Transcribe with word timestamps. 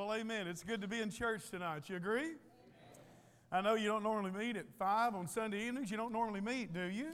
Well, 0.00 0.14
amen. 0.14 0.46
It's 0.46 0.62
good 0.62 0.80
to 0.80 0.88
be 0.88 0.98
in 0.98 1.10
church 1.10 1.50
tonight. 1.50 1.90
You 1.90 1.96
agree? 1.96 2.30
I 3.52 3.60
know 3.60 3.74
you 3.74 3.86
don't 3.86 4.02
normally 4.02 4.30
meet 4.30 4.56
at 4.56 4.64
5 4.78 5.14
on 5.14 5.26
Sunday 5.28 5.66
evenings. 5.66 5.90
You 5.90 5.98
don't 5.98 6.10
normally 6.10 6.40
meet, 6.40 6.72
do 6.72 6.84
you? 6.84 7.08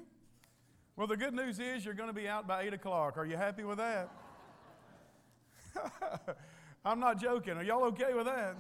Well, 0.94 1.08
the 1.08 1.16
good 1.16 1.34
news 1.34 1.58
is 1.58 1.84
you're 1.84 1.94
going 1.94 2.10
to 2.10 2.14
be 2.14 2.28
out 2.28 2.46
by 2.46 2.62
8 2.62 2.74
o'clock. 2.74 3.18
Are 3.18 3.26
you 3.26 3.36
happy 3.36 3.64
with 3.64 3.78
that? 3.78 4.08
I'm 6.84 7.00
not 7.00 7.20
joking. 7.20 7.54
Are 7.54 7.64
y'all 7.64 7.82
okay 7.86 8.14
with 8.14 8.26
that? 8.26 8.54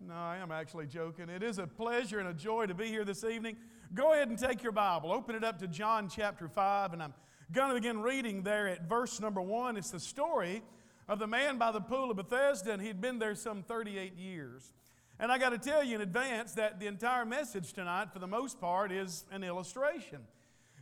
No, 0.00 0.14
I 0.14 0.38
am 0.38 0.50
actually 0.50 0.86
joking. 0.86 1.28
It 1.28 1.42
is 1.42 1.58
a 1.58 1.66
pleasure 1.66 2.18
and 2.18 2.30
a 2.30 2.34
joy 2.34 2.64
to 2.64 2.74
be 2.74 2.86
here 2.86 3.04
this 3.04 3.24
evening. 3.24 3.58
Go 3.92 4.14
ahead 4.14 4.30
and 4.30 4.38
take 4.38 4.62
your 4.62 4.72
Bible, 4.72 5.12
open 5.12 5.34
it 5.34 5.44
up 5.44 5.58
to 5.58 5.68
John 5.68 6.08
chapter 6.08 6.48
5, 6.48 6.94
and 6.94 7.02
I'm 7.02 7.12
going 7.52 7.68
to 7.68 7.74
begin 7.74 8.00
reading 8.00 8.42
there 8.42 8.68
at 8.68 8.88
verse 8.88 9.20
number 9.20 9.42
1. 9.42 9.76
It's 9.76 9.90
the 9.90 10.00
story 10.00 10.62
of 11.08 11.18
the 11.18 11.26
man 11.26 11.58
by 11.58 11.72
the 11.72 11.80
pool 11.80 12.10
of 12.10 12.16
Bethesda, 12.16 12.72
and 12.72 12.82
he'd 12.82 13.00
been 13.00 13.18
there 13.18 13.34
some 13.34 13.62
38 13.62 14.16
years. 14.16 14.72
And 15.18 15.30
I 15.30 15.38
got 15.38 15.50
to 15.50 15.58
tell 15.58 15.84
you 15.84 15.96
in 15.96 16.00
advance 16.00 16.52
that 16.54 16.80
the 16.80 16.86
entire 16.86 17.24
message 17.24 17.72
tonight, 17.72 18.12
for 18.12 18.18
the 18.18 18.26
most 18.26 18.60
part, 18.60 18.90
is 18.90 19.24
an 19.30 19.44
illustration. 19.44 20.20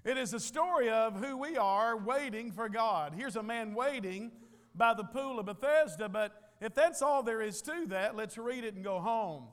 It 0.04 0.16
is 0.16 0.32
a 0.32 0.40
story 0.40 0.88
of 0.88 1.16
who 1.16 1.36
we 1.36 1.56
are 1.56 1.96
waiting 1.96 2.52
for 2.52 2.68
God. 2.68 3.12
Here's 3.14 3.36
a 3.36 3.42
man 3.42 3.74
waiting 3.74 4.32
by 4.74 4.94
the 4.94 5.04
pool 5.04 5.38
of 5.38 5.46
Bethesda, 5.46 6.08
but 6.08 6.52
if 6.60 6.74
that's 6.74 7.02
all 7.02 7.22
there 7.22 7.42
is 7.42 7.60
to 7.62 7.86
that, 7.88 8.16
let's 8.16 8.38
read 8.38 8.64
it 8.64 8.74
and 8.74 8.84
go 8.84 9.00
home. 9.00 9.44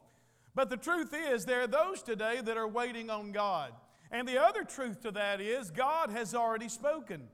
But 0.55 0.69
the 0.69 0.77
truth 0.77 1.13
is, 1.13 1.45
there 1.45 1.61
are 1.61 1.67
those 1.67 2.01
today 2.01 2.39
that 2.43 2.57
are 2.57 2.67
waiting 2.67 3.09
on 3.09 3.31
God. 3.31 3.73
And 4.09 4.27
the 4.27 4.41
other 4.41 4.63
truth 4.63 5.01
to 5.01 5.11
that 5.11 5.41
is, 5.41 5.69
God 5.69 6.11
has 6.11 6.33
already 6.33 6.69
spoken. 6.69 7.27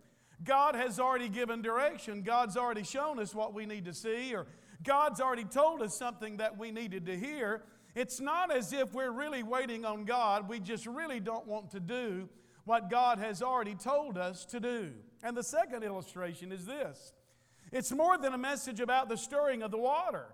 God 0.44 0.76
has 0.76 1.00
already 1.00 1.30
given 1.30 1.62
direction. 1.62 2.22
God's 2.22 2.58
already 2.58 2.84
shown 2.84 3.20
us 3.20 3.34
what 3.34 3.54
we 3.54 3.66
need 3.66 3.86
to 3.86 3.94
see, 3.94 4.34
or 4.34 4.48
God's 4.84 5.22
already 5.22 5.46
told 5.46 5.82
us 5.82 5.98
something 5.98 6.38
that 6.38 6.58
we 6.58 6.72
needed 6.72 7.06
to 7.06 7.18
hear. 7.18 7.64
It's 7.96 8.20
not 8.20 8.52
as 8.52 8.74
if 8.74 8.94
we're 8.94 9.12
really 9.12 9.44
waiting 9.44 9.86
on 9.86 10.06
God. 10.06 10.50
We 10.50 10.60
just 10.60 10.86
really 10.86 11.20
don't 11.20 11.48
want 11.48 11.72
to 11.72 11.80
do 11.80 12.28
what 12.66 12.90
God 12.90 13.20
has 13.20 13.42
already 13.42 13.76
told 13.76 14.18
us 14.18 14.46
to 14.46 14.60
do. 14.60 14.94
And 15.22 15.38
the 15.38 15.44
second 15.44 15.84
illustration 15.84 16.52
is 16.52 16.66
this 16.66 17.14
it's 17.72 17.92
more 17.92 18.18
than 18.18 18.34
a 18.34 18.38
message 18.38 18.80
about 18.80 19.10
the 19.10 19.18
stirring 19.18 19.64
of 19.64 19.72
the 19.72 19.78
water. 19.78 20.28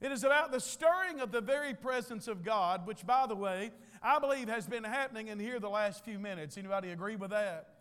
It 0.00 0.12
is 0.12 0.24
about 0.24 0.52
the 0.52 0.60
stirring 0.60 1.20
of 1.20 1.32
the 1.32 1.40
very 1.40 1.72
presence 1.72 2.28
of 2.28 2.42
God, 2.42 2.86
which, 2.86 3.06
by 3.06 3.26
the 3.26 3.34
way, 3.34 3.70
I 4.02 4.18
believe 4.18 4.48
has 4.48 4.66
been 4.66 4.84
happening 4.84 5.28
in 5.28 5.38
here 5.38 5.58
the 5.58 5.70
last 5.70 6.04
few 6.04 6.18
minutes. 6.18 6.58
Anybody 6.58 6.90
agree 6.90 7.16
with 7.16 7.30
that? 7.30 7.73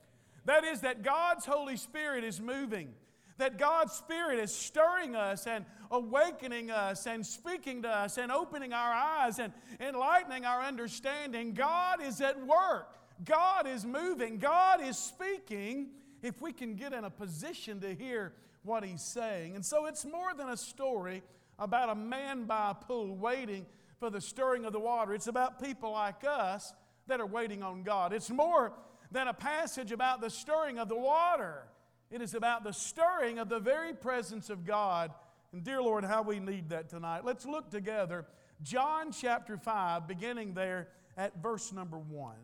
That 0.46 0.64
is, 0.64 0.82
that 0.82 1.04
God's 1.04 1.46
Holy 1.46 1.78
Spirit 1.78 2.24
is 2.24 2.42
moving. 2.42 2.94
That 3.38 3.58
God's 3.58 3.94
Spirit 3.94 4.40
is 4.40 4.54
stirring 4.54 5.16
us 5.16 5.48
and 5.48 5.66
awakening 5.90 6.70
us 6.70 7.08
and 7.08 7.26
speaking 7.26 7.82
to 7.84 7.90
us 7.90 8.18
and 8.18 8.32
opening 8.32 8.74
our 8.74 8.94
eyes 8.94 9.40
and 9.40 9.54
enlightening 9.80 10.46
our 10.46 10.62
understanding. 10.62 11.54
God 11.54 12.02
is 12.02 12.22
at 12.22 12.46
work. 12.46 12.98
God 13.26 13.68
is 13.68 13.86
moving. 13.86 14.38
God 14.38 14.82
is 14.84 14.98
speaking 14.98 15.90
if 16.22 16.42
we 16.42 16.52
can 16.52 16.76
get 16.76 16.94
in 16.94 17.04
a 17.04 17.10
position 17.10 17.80
to 17.82 17.94
hear 17.94 18.34
what 18.64 18.84
He's 18.84 19.02
saying. 19.02 19.56
And 19.56 19.66
so 19.66 19.86
it's 19.86 20.06
more 20.06 20.34
than 20.36 20.50
a 20.50 20.58
story 20.58 21.24
about 21.60 21.90
a 21.90 21.96
man 21.96 22.46
by 22.46 22.72
a 22.72 22.74
pool 22.74 23.16
waiting 23.16 23.66
for 24.00 24.10
the 24.10 24.22
stirring 24.22 24.66
of 24.66 24.74
the 24.74 24.80
water. 24.80 25.14
It's 25.14 25.28
about 25.28 25.64
people 25.64 25.92
like 25.92 26.24
us 26.28 26.74
that 27.08 27.20
are 27.20 27.26
waiting 27.26 27.64
on 27.64 27.84
God. 27.84 28.14
It's 28.14 28.30
more 28.30 28.74
than 29.14 29.28
a 29.28 29.34
passage 29.34 29.92
about 29.92 30.20
the 30.20 30.30
stirring 30.30 30.80
of 30.80 30.90
the 30.90 30.98
water. 30.98 31.64
It 32.10 32.22
is 32.22 32.34
about 32.34 32.64
the 32.64 32.74
stirring 32.74 33.40
of 33.40 33.48
the 33.48 33.60
very 33.60 33.94
presence 33.94 34.50
of 34.50 34.66
God. 34.66 35.12
And 35.54 35.64
dear 35.64 35.82
Lord, 35.82 36.04
how 36.04 36.24
we 36.24 36.40
need 36.40 36.70
that 36.70 36.90
tonight. 36.90 37.24
Let's 37.24 37.46
look 37.46 37.70
together. 37.70 38.26
John 38.62 39.12
chapter 39.12 39.56
5, 39.56 40.08
beginning 40.08 40.56
there 40.56 40.90
at 41.16 41.42
verse 41.42 41.72
number 41.72 41.98
1. 41.98 42.36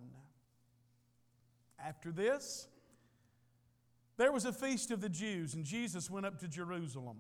After 1.84 2.12
this, 2.12 2.68
there 4.18 4.32
was 4.32 4.46
a 4.46 4.54
feast 4.54 4.92
of 4.92 5.02
the 5.02 5.10
Jews, 5.10 5.56
and 5.56 5.66
Jesus 5.66 6.10
went 6.10 6.26
up 6.26 6.40
to 6.40 6.48
Jerusalem. 6.48 7.18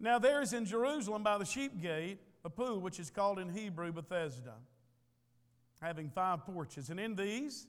Now, 0.00 0.18
there 0.18 0.42
is 0.42 0.52
in 0.52 0.64
Jerusalem 0.64 1.22
by 1.22 1.38
the 1.38 1.44
sheep 1.44 1.80
gate 1.80 2.18
a 2.44 2.50
pool 2.50 2.80
which 2.80 2.98
is 2.98 3.10
called 3.10 3.38
in 3.38 3.48
Hebrew 3.48 3.92
Bethesda, 3.92 4.54
having 5.80 6.10
five 6.10 6.44
porches. 6.44 6.90
And 6.90 6.98
in 6.98 7.14
these 7.14 7.66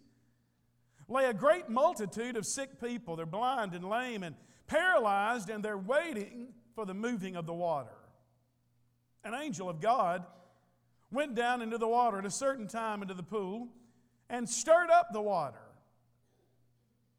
lay 1.08 1.26
a 1.26 1.34
great 1.34 1.70
multitude 1.70 2.38
of 2.38 2.46
sick 2.46 2.82
people. 2.82 3.16
They're 3.16 3.26
blind 3.26 3.74
and 3.74 3.88
lame 3.88 4.24
and 4.24 4.36
paralyzed, 4.68 5.50
and 5.50 5.64
they're 5.64 5.78
waiting 5.78 6.54
for 6.76 6.86
the 6.86 6.94
moving 6.94 7.36
of 7.36 7.46
the 7.46 7.54
water. 7.54 7.96
An 9.24 9.34
angel 9.34 9.70
of 9.70 9.80
God 9.80 10.26
went 11.12 11.36
down 11.36 11.62
into 11.62 11.78
the 11.78 11.88
water 11.88 12.18
at 12.18 12.26
a 12.26 12.32
certain 12.32 12.68
time 12.68 13.02
into 13.02 13.14
the 13.14 13.24
pool 13.24 13.68
and 14.30 14.50
stirred 14.50 14.90
up 14.90 15.10
the 15.14 15.22
water. 15.22 15.62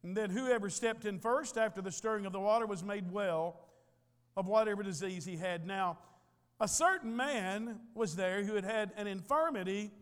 And 0.03 0.17
then 0.17 0.31
whoever 0.31 0.69
stepped 0.69 1.07
in 1.07 1.19
first 1.19 1.57
after 1.57 1.81
the 1.81 1.93
stirring 1.93 2.27
of 2.27 2.33
the 2.33 2.41
water 2.41 2.67
was 2.67 2.83
made 2.83 3.11
well 3.11 3.61
of 4.37 4.47
whatever 4.49 4.83
disease 4.83 5.25
he 5.25 5.37
had. 5.37 5.67
Now, 5.67 5.99
a 6.61 6.69
certain 6.69 7.17
man 7.17 7.81
was 7.95 8.17
there 8.17 8.45
who 8.45 8.55
had 8.55 8.65
had 8.65 8.93
an 8.97 9.07
infirmity 9.07 9.93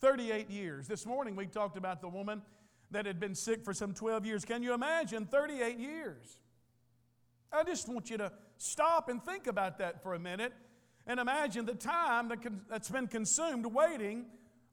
38 0.00 0.48
years. 0.48 0.86
This 0.86 1.04
morning 1.04 1.36
we 1.36 1.46
talked 1.46 1.76
about 1.76 2.00
the 2.00 2.08
woman 2.08 2.42
that 2.90 3.06
had 3.06 3.20
been 3.20 3.34
sick 3.34 3.64
for 3.64 3.72
some 3.72 3.94
12 3.94 4.26
years. 4.26 4.44
Can 4.44 4.62
you 4.62 4.74
imagine 4.74 5.26
38 5.26 5.78
years? 5.78 6.40
I 7.52 7.64
just 7.64 7.88
want 7.88 8.10
you 8.10 8.18
to 8.18 8.32
stop 8.58 9.08
and 9.08 9.22
think 9.22 9.46
about 9.46 9.78
that 9.78 10.02
for 10.02 10.14
a 10.14 10.18
minute 10.18 10.52
and 11.06 11.18
imagine 11.18 11.66
the 11.66 11.74
time 11.74 12.30
that's 12.68 12.88
been 12.88 13.08
consumed 13.08 13.66
waiting 13.66 14.26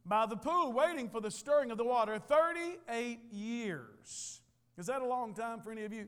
by 0.05 0.25
the 0.25 0.35
pool, 0.38 0.72
waiting 0.72 1.09
for 1.09 1.19
the 1.19 1.31
stirring 1.31 1.72
of 1.72 1.78
the 1.78 1.83
water. 1.83 2.19
38 2.19 3.19
years. 3.31 4.41
Is 4.78 4.85
that 4.85 5.01
a 5.01 5.05
long 5.05 5.34
time 5.34 5.61
for 5.61 5.72
any 5.72 5.84
of 5.84 5.94
you? 5.94 6.07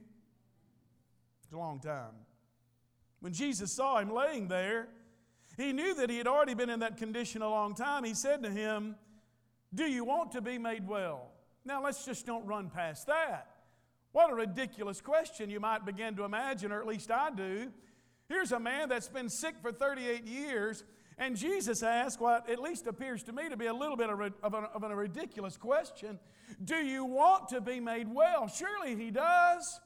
It's 1.43 1.53
a 1.53 1.57
long 1.57 1.79
time. 1.79 2.13
When 3.19 3.33
Jesus 3.33 3.71
saw 3.71 3.97
him 3.97 4.11
laying 4.11 4.47
there, 4.47 4.87
he 5.57 5.73
knew 5.73 5.93
that 5.95 6.09
he 6.09 6.17
had 6.17 6.27
already 6.27 6.53
been 6.53 6.69
in 6.69 6.79
that 6.79 6.97
condition 6.97 7.41
a 7.41 7.49
long 7.49 7.73
time. 7.75 8.03
He 8.03 8.13
said 8.13 8.43
to 8.43 8.49
him, 8.49 8.95
Do 9.73 9.83
you 9.85 10.05
want 10.05 10.31
to 10.33 10.41
be 10.41 10.57
made 10.57 10.87
well? 10.87 11.28
Now, 11.65 11.83
let's 11.83 12.05
just 12.05 12.25
don't 12.25 12.45
run 12.45 12.69
past 12.69 13.07
that. 13.07 13.47
What 14.11 14.31
a 14.31 14.35
ridiculous 14.35 15.01
question 15.01 15.49
you 15.49 15.59
might 15.59 15.85
begin 15.85 16.15
to 16.15 16.23
imagine, 16.23 16.71
or 16.71 16.79
at 16.79 16.87
least 16.87 17.11
I 17.11 17.29
do. 17.29 17.71
Here's 18.27 18.51
a 18.51 18.59
man 18.59 18.89
that's 18.89 19.07
been 19.07 19.29
sick 19.29 19.55
for 19.61 19.71
38 19.71 20.25
years, 20.25 20.83
and 21.17 21.35
Jesus 21.35 21.83
asked 21.83 22.19
what 22.19 22.49
at 22.49 22.59
least 22.59 22.87
appears 22.87 23.23
to 23.23 23.33
me 23.33 23.49
to 23.49 23.57
be 23.57 23.65
a 23.65 23.73
little 23.73 23.97
bit 23.97 24.09
of 24.09 24.19
a, 24.19 24.33
of 24.41 24.53
a, 24.53 24.57
of 24.73 24.83
a 24.83 24.95
ridiculous 24.95 25.57
question 25.57 26.19
Do 26.63 26.75
you 26.75 27.05
want 27.05 27.49
to 27.49 27.61
be 27.61 27.79
made 27.79 28.07
well? 28.07 28.47
Surely 28.47 28.95
he 28.95 29.11
does. 29.11 29.79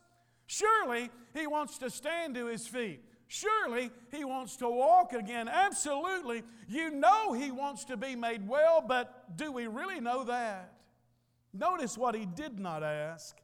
Surely 0.45 1.09
he 1.33 1.47
wants 1.47 1.77
to 1.79 1.89
stand 1.89 2.35
to 2.35 2.47
his 2.47 2.67
feet. 2.67 3.01
Surely 3.27 3.89
he 4.11 4.23
wants 4.23 4.57
to 4.57 4.69
walk 4.69 5.13
again. 5.13 5.47
Absolutely. 5.47 6.43
You 6.67 6.91
know 6.91 7.33
he 7.33 7.49
wants 7.49 7.85
to 7.85 7.97
be 7.97 8.15
made 8.15 8.47
well, 8.47 8.83
but 8.85 9.35
do 9.35 9.51
we 9.51 9.67
really 9.67 9.99
know 9.99 10.25
that? 10.25 10.73
Notice 11.53 11.97
what 11.97 12.15
he 12.15 12.25
did 12.25 12.59
not 12.59 12.83
ask. 12.83 13.37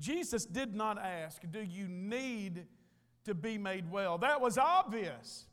Jesus 0.00 0.44
did 0.44 0.74
not 0.74 0.98
ask, 0.98 1.42
Do 1.50 1.60
you 1.60 1.86
need 1.88 2.66
to 3.24 3.34
be 3.34 3.58
made 3.58 3.90
well? 3.90 4.18
That 4.18 4.40
was 4.40 4.58
obvious. 4.58 5.46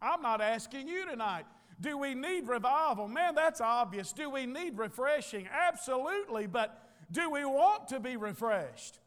I'm 0.00 0.22
not 0.22 0.40
asking 0.40 0.88
you 0.88 1.06
tonight. 1.06 1.44
Do 1.80 1.96
we 1.96 2.14
need 2.14 2.48
revival? 2.48 3.08
Man, 3.08 3.34
that's 3.34 3.60
obvious. 3.60 4.12
Do 4.12 4.30
we 4.30 4.46
need 4.46 4.78
refreshing? 4.78 5.48
Absolutely. 5.52 6.46
But 6.46 6.82
do 7.10 7.30
we 7.30 7.44
want 7.44 7.88
to 7.88 8.00
be 8.00 8.16
refreshed? 8.16 8.98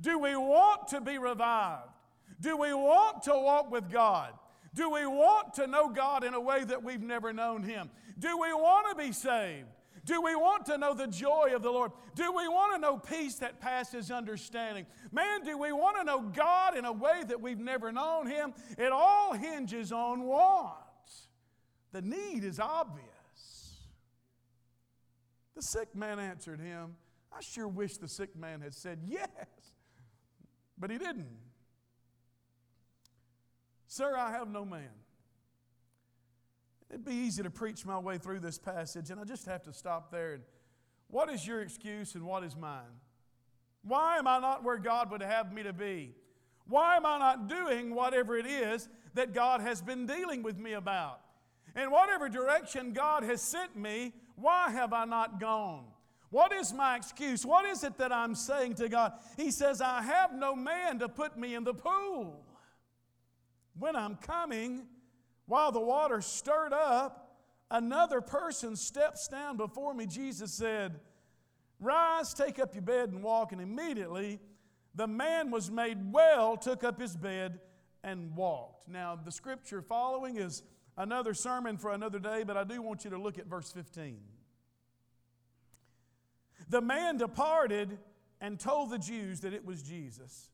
Do 0.00 0.18
we 0.18 0.36
want 0.36 0.88
to 0.88 1.00
be 1.00 1.18
revived? 1.18 1.88
Do 2.40 2.56
we 2.56 2.72
want 2.72 3.22
to 3.24 3.32
walk 3.32 3.70
with 3.70 3.90
God? 3.90 4.32
Do 4.74 4.90
we 4.90 5.06
want 5.06 5.54
to 5.54 5.66
know 5.66 5.88
God 5.88 6.24
in 6.24 6.34
a 6.34 6.40
way 6.40 6.64
that 6.64 6.82
we've 6.82 7.02
never 7.02 7.32
known 7.32 7.62
Him? 7.62 7.90
Do 8.18 8.38
we 8.38 8.52
want 8.52 8.86
to 8.90 9.04
be 9.04 9.12
saved? 9.12 9.66
Do 10.04 10.22
we 10.22 10.34
want 10.34 10.66
to 10.66 10.78
know 10.78 10.94
the 10.94 11.06
joy 11.06 11.50
of 11.54 11.62
the 11.62 11.70
Lord? 11.70 11.92
Do 12.14 12.32
we 12.32 12.48
want 12.48 12.74
to 12.74 12.80
know 12.80 12.96
peace 12.96 13.36
that 13.36 13.60
passes 13.60 14.10
understanding? 14.10 14.86
Man, 15.12 15.42
do 15.42 15.58
we 15.58 15.72
want 15.72 15.98
to 15.98 16.04
know 16.04 16.20
God 16.20 16.76
in 16.76 16.84
a 16.84 16.92
way 16.92 17.22
that 17.28 17.40
we've 17.40 17.58
never 17.58 17.92
known 17.92 18.26
Him? 18.26 18.54
It 18.78 18.92
all 18.92 19.34
hinges 19.34 19.92
on 19.92 20.22
want. 20.22 20.76
The 21.92 22.02
need 22.02 22.44
is 22.44 22.60
obvious. 22.60 23.10
The 25.56 25.62
sick 25.62 25.94
man 25.94 26.18
answered 26.18 26.60
him, 26.60 26.96
I 27.30 27.42
sure 27.42 27.68
wish 27.68 27.96
the 27.98 28.08
sick 28.08 28.34
man 28.34 28.62
had 28.62 28.74
said 28.74 29.00
yes, 29.06 29.28
but 30.78 30.90
he 30.90 30.96
didn't. 30.96 31.36
Sir, 33.86 34.16
I 34.16 34.30
have 34.30 34.48
no 34.48 34.64
man. 34.64 34.88
It'd 36.90 37.04
be 37.04 37.14
easy 37.14 37.42
to 37.42 37.50
preach 37.50 37.86
my 37.86 37.98
way 37.98 38.18
through 38.18 38.40
this 38.40 38.58
passage, 38.58 39.10
and 39.10 39.20
I 39.20 39.24
just 39.24 39.46
have 39.46 39.62
to 39.62 39.72
stop 39.72 40.10
there. 40.10 40.34
And 40.34 40.42
what 41.08 41.30
is 41.30 41.46
your 41.46 41.62
excuse 41.62 42.16
and 42.16 42.24
what 42.24 42.42
is 42.42 42.56
mine? 42.56 42.98
Why 43.82 44.18
am 44.18 44.26
I 44.26 44.40
not 44.40 44.64
where 44.64 44.76
God 44.76 45.10
would 45.10 45.22
have 45.22 45.52
me 45.52 45.62
to 45.62 45.72
be? 45.72 46.14
Why 46.66 46.96
am 46.96 47.06
I 47.06 47.18
not 47.18 47.48
doing 47.48 47.94
whatever 47.94 48.36
it 48.36 48.46
is 48.46 48.88
that 49.14 49.32
God 49.32 49.60
has 49.60 49.80
been 49.80 50.06
dealing 50.06 50.42
with 50.42 50.58
me 50.58 50.72
about? 50.72 51.20
In 51.76 51.90
whatever 51.90 52.28
direction 52.28 52.92
God 52.92 53.22
has 53.22 53.40
sent 53.40 53.76
me, 53.76 54.12
why 54.34 54.70
have 54.70 54.92
I 54.92 55.04
not 55.04 55.40
gone? 55.40 55.84
What 56.30 56.52
is 56.52 56.72
my 56.72 56.96
excuse? 56.96 57.44
What 57.44 57.64
is 57.64 57.82
it 57.82 57.98
that 57.98 58.12
I'm 58.12 58.34
saying 58.34 58.74
to 58.74 58.88
God? 58.88 59.12
He 59.36 59.50
says, 59.50 59.80
I 59.80 60.02
have 60.02 60.32
no 60.32 60.54
man 60.54 60.98
to 61.00 61.08
put 61.08 61.36
me 61.36 61.54
in 61.54 61.64
the 61.64 61.74
pool. 61.74 62.44
When 63.78 63.96
I'm 63.96 64.16
coming, 64.16 64.86
while 65.50 65.72
the 65.72 65.80
water 65.80 66.20
stirred 66.20 66.72
up, 66.72 67.34
another 67.72 68.20
person 68.20 68.76
steps 68.76 69.26
down 69.26 69.56
before 69.56 69.92
me. 69.92 70.06
Jesus 70.06 70.52
said, 70.52 71.00
Rise, 71.80 72.32
take 72.32 72.60
up 72.60 72.72
your 72.72 72.82
bed, 72.82 73.08
and 73.08 73.20
walk. 73.20 73.50
And 73.50 73.60
immediately 73.60 74.38
the 74.94 75.08
man 75.08 75.50
was 75.50 75.68
made 75.68 76.12
well, 76.12 76.56
took 76.56 76.84
up 76.84 77.00
his 77.00 77.16
bed, 77.16 77.58
and 78.04 78.36
walked. 78.36 78.86
Now, 78.86 79.18
the 79.22 79.32
scripture 79.32 79.82
following 79.82 80.36
is 80.36 80.62
another 80.96 81.34
sermon 81.34 81.78
for 81.78 81.90
another 81.90 82.20
day, 82.20 82.44
but 82.46 82.56
I 82.56 82.62
do 82.62 82.80
want 82.80 83.04
you 83.04 83.10
to 83.10 83.18
look 83.18 83.36
at 83.36 83.46
verse 83.46 83.72
15. 83.72 84.20
The 86.68 86.80
man 86.80 87.16
departed 87.16 87.98
and 88.40 88.60
told 88.60 88.90
the 88.90 88.98
Jews 88.98 89.40
that 89.40 89.52
it 89.52 89.64
was 89.64 89.82
Jesus 89.82 90.48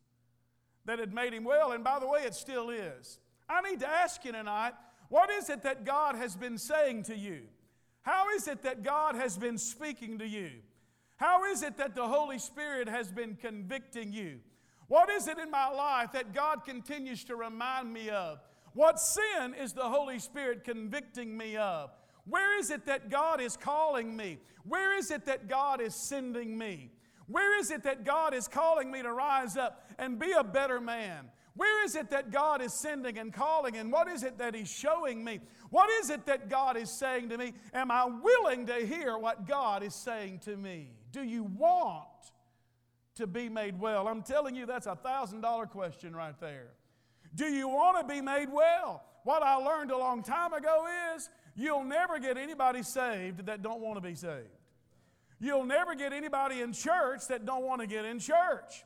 that 0.87 0.99
had 0.99 1.12
made 1.12 1.34
him 1.34 1.44
well, 1.44 1.72
and 1.72 1.84
by 1.84 1.99
the 1.99 2.06
way, 2.06 2.22
it 2.22 2.34
still 2.34 2.70
is. 2.70 3.19
I 3.48 3.60
need 3.62 3.81
to 3.81 3.88
ask 3.88 4.25
you 4.25 4.32
tonight 4.32 4.72
what 5.08 5.31
is 5.31 5.50
it 5.50 5.62
that 5.62 5.84
God 5.84 6.16
has 6.16 6.34
been 6.34 6.58
saying 6.58 7.04
to 7.04 7.16
you? 7.16 7.43
How 8.02 8.31
is 8.34 8.48
it 8.48 8.62
that 8.62 8.82
God 8.82 9.14
has 9.14 9.37
been 9.37 9.58
speaking 9.58 10.19
to 10.19 10.26
you? 10.26 10.50
How 11.16 11.44
is 11.44 11.62
it 11.62 11.76
that 11.78 11.94
the 11.94 12.06
Holy 12.06 12.38
Spirit 12.38 12.88
has 12.88 13.10
been 13.10 13.37
convicting 13.37 14.12
you? 14.12 14.40
What 14.88 15.10
is 15.10 15.26
it 15.26 15.38
in 15.38 15.50
my 15.50 15.69
life 15.69 16.12
that 16.12 16.34
God 16.34 16.64
continues 16.64 17.25
to 17.25 17.37
remind 17.37 17.93
me 17.93 18.10
of? 18.10 18.38
What 18.75 19.00
sin 19.00 19.54
is 19.58 19.72
the 19.72 19.88
Holy 19.88 20.19
Spirit 20.19 20.62
convicting 20.62 21.37
me 21.37 21.56
of? 21.56 21.90
Where 22.26 22.58
is 22.58 22.70
it 22.70 22.87
that 22.87 23.08
God 23.08 23.40
is 23.40 23.56
calling 23.56 24.16
me? 24.16 24.38
Where 24.64 24.96
is 24.96 25.10
it 25.10 25.25
that 25.26 25.49
God 25.49 25.81
is 25.81 25.94
sending 25.94 26.58
me? 26.58 26.90
Where 27.26 27.58
is 27.58 27.70
it 27.70 27.82
that 27.84 28.04
God 28.04 28.34
is 28.34 28.46
calling 28.46 28.90
me 28.90 29.02
to 29.02 29.12
rise 29.12 29.56
up 29.56 29.88
and 29.99 30.19
be 30.19 30.32
a 30.32 30.44
better 30.44 30.81
man? 30.81 31.31
Where 31.56 31.85
is 31.85 31.97
it 31.97 32.11
that 32.11 32.31
God 32.31 32.61
is 32.61 32.75
sending 32.75 33.19
and 33.19 33.32
calling? 33.32 33.76
And 33.76 33.91
what 33.91 34.08
is 34.08 34.23
it 34.23 34.38
that 34.38 34.55
He's 34.55 34.70
showing 34.70 35.25
me? 35.25 35.41
What 35.70 35.88
is 36.03 36.11
it 36.11 36.26
that 36.26 36.49
God 36.49 36.76
is 36.76 36.91
saying 36.91 37.31
to 37.31 37.38
me? 37.38 37.55
Am 37.73 37.91
I 37.91 38.05
willing 38.05 38.67
to 38.67 38.87
hear 38.87 39.17
what 39.17 39.47
God 39.47 39.82
is 39.82 39.94
saying 39.94 40.41
to 40.41 40.56
me? 40.56 40.91
Do 41.12 41.23
you 41.23 41.44
want 41.44 42.05
to 43.14 43.26
be 43.26 43.49
made 43.49 43.81
well? 43.81 44.06
I'm 44.06 44.23
telling 44.23 44.55
you, 44.55 44.67
that's 44.67 44.87
a 44.87 44.97
$1,000 45.03 45.70
question 45.70 46.14
right 46.14 46.38
there. 46.41 46.69
Do 47.35 47.47
you 47.47 47.69
want 47.69 48.06
to 48.06 48.14
be 48.14 48.20
made 48.20 48.52
well? 48.52 49.02
What 49.25 49.43
I 49.43 49.56
learned 49.56 49.91
a 49.91 49.99
long 49.99 50.23
time 50.23 50.52
ago 50.52 50.87
is 51.17 51.29
you'll 51.55 51.85
never 51.85 52.19
get 52.19 52.37
anybody 52.37 52.82
saved 52.82 53.47
that 53.47 53.62
don't 53.62 53.81
want 53.81 53.97
to 53.97 54.00
be 54.06 54.14
saved. 54.14 54.49
You'll 55.41 55.64
never 55.64 55.94
get 55.94 56.12
anybody 56.12 56.61
in 56.61 56.73
church 56.73 57.26
that 57.29 57.44
don't 57.44 57.64
want 57.64 57.81
to 57.81 57.87
get 57.87 58.05
in 58.05 58.19
church. 58.19 58.85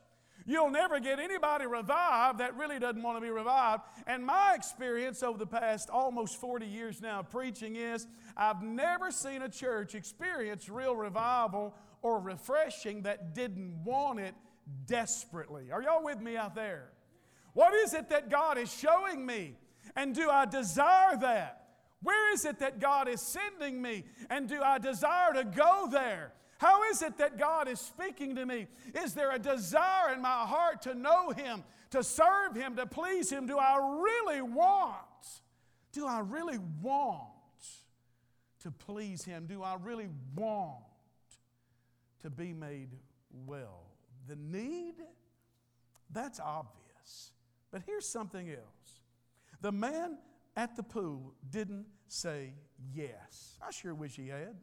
You'll 0.50 0.70
never 0.70 0.99
get 0.99 1.20
anybody 1.20 1.64
revived 1.64 2.41
that 2.41 2.56
really 2.56 2.81
doesn't 2.81 3.05
want 3.05 3.17
to 3.17 3.20
be 3.20 3.31
revived. 3.31 3.85
And 4.08 4.26
my 4.26 4.55
experience 4.56 5.23
over 5.23 5.38
the 5.38 5.47
past 5.47 5.88
almost 5.91 6.41
40 6.41 6.67
years 6.67 7.00
now 7.00 7.23
preaching 7.23 7.76
is 7.76 8.08
I've 8.37 8.61
never 8.61 9.12
seen 9.12 9.43
a 9.43 9.49
church 9.49 9.94
experience 9.94 10.69
real 10.69 10.97
revival 10.97 11.73
or 12.02 12.19
refreshing 12.19 13.02
that 13.02 13.32
didn't 13.32 13.85
want 13.85 14.19
it 14.19 14.35
desperately. 14.87 15.70
Are 15.70 15.81
y'all 15.81 16.02
with 16.02 16.20
me 16.20 16.37
out 16.37 16.56
there? 16.56 16.91
What 17.52 17.73
is 17.73 17.94
it 17.94 18.08
that 18.08 18.29
God 18.29 18.58
is 18.58 18.75
showing 18.75 19.25
me? 19.25 19.55
And 19.94 20.17
do 20.17 20.31
I 20.31 20.47
desire 20.47 21.17
that? 21.19 21.69
Where 22.02 22.32
is 22.35 22.44
it 22.44 22.58
that 22.58 22.81
God 22.81 23.06
is 23.06 23.20
sending 23.20 23.81
me? 23.81 24.02
And 24.29 24.49
do 24.49 24.61
I 24.61 24.79
desire 24.79 25.32
to 25.35 25.44
go 25.44 25.87
there? 25.88 26.32
How 26.60 26.82
is 26.90 27.00
it 27.00 27.16
that 27.16 27.38
God 27.38 27.68
is 27.68 27.80
speaking 27.80 28.36
to 28.36 28.44
me? 28.44 28.66
Is 28.94 29.14
there 29.14 29.32
a 29.32 29.38
desire 29.38 30.12
in 30.12 30.20
my 30.20 30.44
heart 30.44 30.82
to 30.82 30.94
know 30.94 31.30
Him, 31.30 31.64
to 31.88 32.04
serve 32.04 32.54
Him, 32.54 32.76
to 32.76 32.84
please 32.84 33.30
Him? 33.30 33.46
Do 33.46 33.56
I 33.56 33.78
really 33.78 34.42
want? 34.42 34.98
Do 35.92 36.06
I 36.06 36.20
really 36.20 36.58
want 36.82 37.30
to 38.62 38.70
please 38.70 39.24
Him? 39.24 39.46
Do 39.46 39.62
I 39.62 39.76
really 39.82 40.10
want 40.36 40.84
to 42.20 42.28
be 42.28 42.52
made 42.52 42.90
well? 43.46 43.86
The 44.28 44.36
need? 44.36 44.96
That's 46.10 46.40
obvious. 46.40 47.30
But 47.70 47.84
here's 47.86 48.06
something 48.06 48.50
else. 48.50 49.00
The 49.62 49.72
man 49.72 50.18
at 50.58 50.76
the 50.76 50.82
pool 50.82 51.32
didn't 51.50 51.86
say 52.08 52.52
yes. 52.94 53.56
I 53.66 53.70
sure 53.70 53.94
wish 53.94 54.16
he 54.16 54.28
had. 54.28 54.56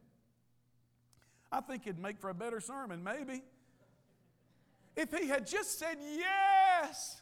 I 1.50 1.60
think 1.60 1.86
it'd 1.86 1.98
make 1.98 2.18
for 2.18 2.30
a 2.30 2.34
better 2.34 2.60
sermon, 2.60 3.02
maybe. 3.02 3.42
If 4.96 5.12
he 5.12 5.28
had 5.28 5.46
just 5.46 5.78
said 5.78 5.96
yes. 6.00 7.20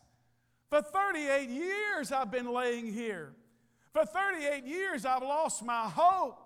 For 0.70 0.82
38 0.82 1.48
years 1.48 2.10
I've 2.10 2.30
been 2.30 2.52
laying 2.52 2.92
here. 2.92 3.32
For 3.92 4.04
38 4.04 4.64
years 4.64 5.04
I've 5.04 5.22
lost 5.22 5.64
my 5.64 5.88
hope. 5.88 6.38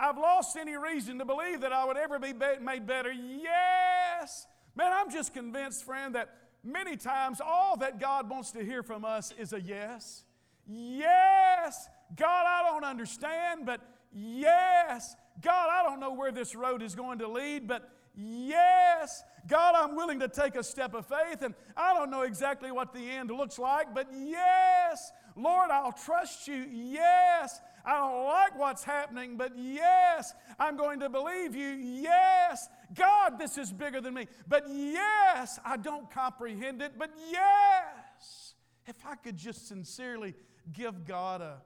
I've 0.00 0.16
lost 0.16 0.56
any 0.56 0.76
reason 0.76 1.18
to 1.18 1.24
believe 1.24 1.60
that 1.60 1.72
I 1.72 1.84
would 1.84 1.96
ever 1.96 2.18
be 2.18 2.32
made 2.32 2.86
better. 2.86 3.12
Yes. 3.12 4.46
Man, 4.76 4.92
I'm 4.92 5.10
just 5.10 5.34
convinced, 5.34 5.84
friend, 5.84 6.14
that 6.14 6.34
many 6.62 6.96
times 6.96 7.40
all 7.44 7.76
that 7.78 7.98
God 7.98 8.30
wants 8.30 8.52
to 8.52 8.64
hear 8.64 8.82
from 8.82 9.04
us 9.04 9.32
is 9.38 9.52
a 9.52 9.60
yes. 9.60 10.24
Yes. 10.66 11.88
God, 12.16 12.44
I 12.46 12.70
don't 12.70 12.84
understand, 12.84 13.66
but 13.66 13.80
yes. 14.12 15.16
God, 15.40 15.68
I 15.70 15.82
don't 15.82 16.00
know 16.00 16.12
where 16.12 16.32
this 16.32 16.54
road 16.54 16.82
is 16.82 16.94
going 16.94 17.18
to 17.20 17.28
lead, 17.28 17.66
but 17.68 17.88
yes. 18.14 19.22
God, 19.46 19.74
I'm 19.76 19.94
willing 19.94 20.20
to 20.20 20.28
take 20.28 20.56
a 20.56 20.64
step 20.64 20.94
of 20.94 21.06
faith, 21.06 21.42
and 21.42 21.54
I 21.76 21.94
don't 21.94 22.10
know 22.10 22.22
exactly 22.22 22.72
what 22.72 22.92
the 22.92 23.10
end 23.10 23.30
looks 23.30 23.58
like, 23.58 23.94
but 23.94 24.08
yes. 24.12 25.12
Lord, 25.36 25.70
I'll 25.70 25.92
trust 25.92 26.48
you. 26.48 26.66
Yes. 26.70 27.60
I 27.88 27.96
don't 27.96 28.24
like 28.24 28.58
what's 28.58 28.84
happening, 28.84 29.38
but 29.38 29.52
yes, 29.56 30.34
I'm 30.58 30.76
going 30.76 31.00
to 31.00 31.08
believe 31.08 31.54
you. 31.54 31.68
Yes, 31.68 32.68
God, 32.94 33.38
this 33.38 33.56
is 33.56 33.72
bigger 33.72 34.02
than 34.02 34.12
me. 34.12 34.26
But 34.46 34.64
yes, 34.68 35.58
I 35.64 35.78
don't 35.78 36.10
comprehend 36.10 36.82
it, 36.82 36.92
but 36.98 37.10
yes. 37.30 38.54
If 38.86 38.96
I 39.06 39.14
could 39.14 39.38
just 39.38 39.68
sincerely 39.68 40.34
give 40.70 41.06
God 41.06 41.40
a, 41.40 41.62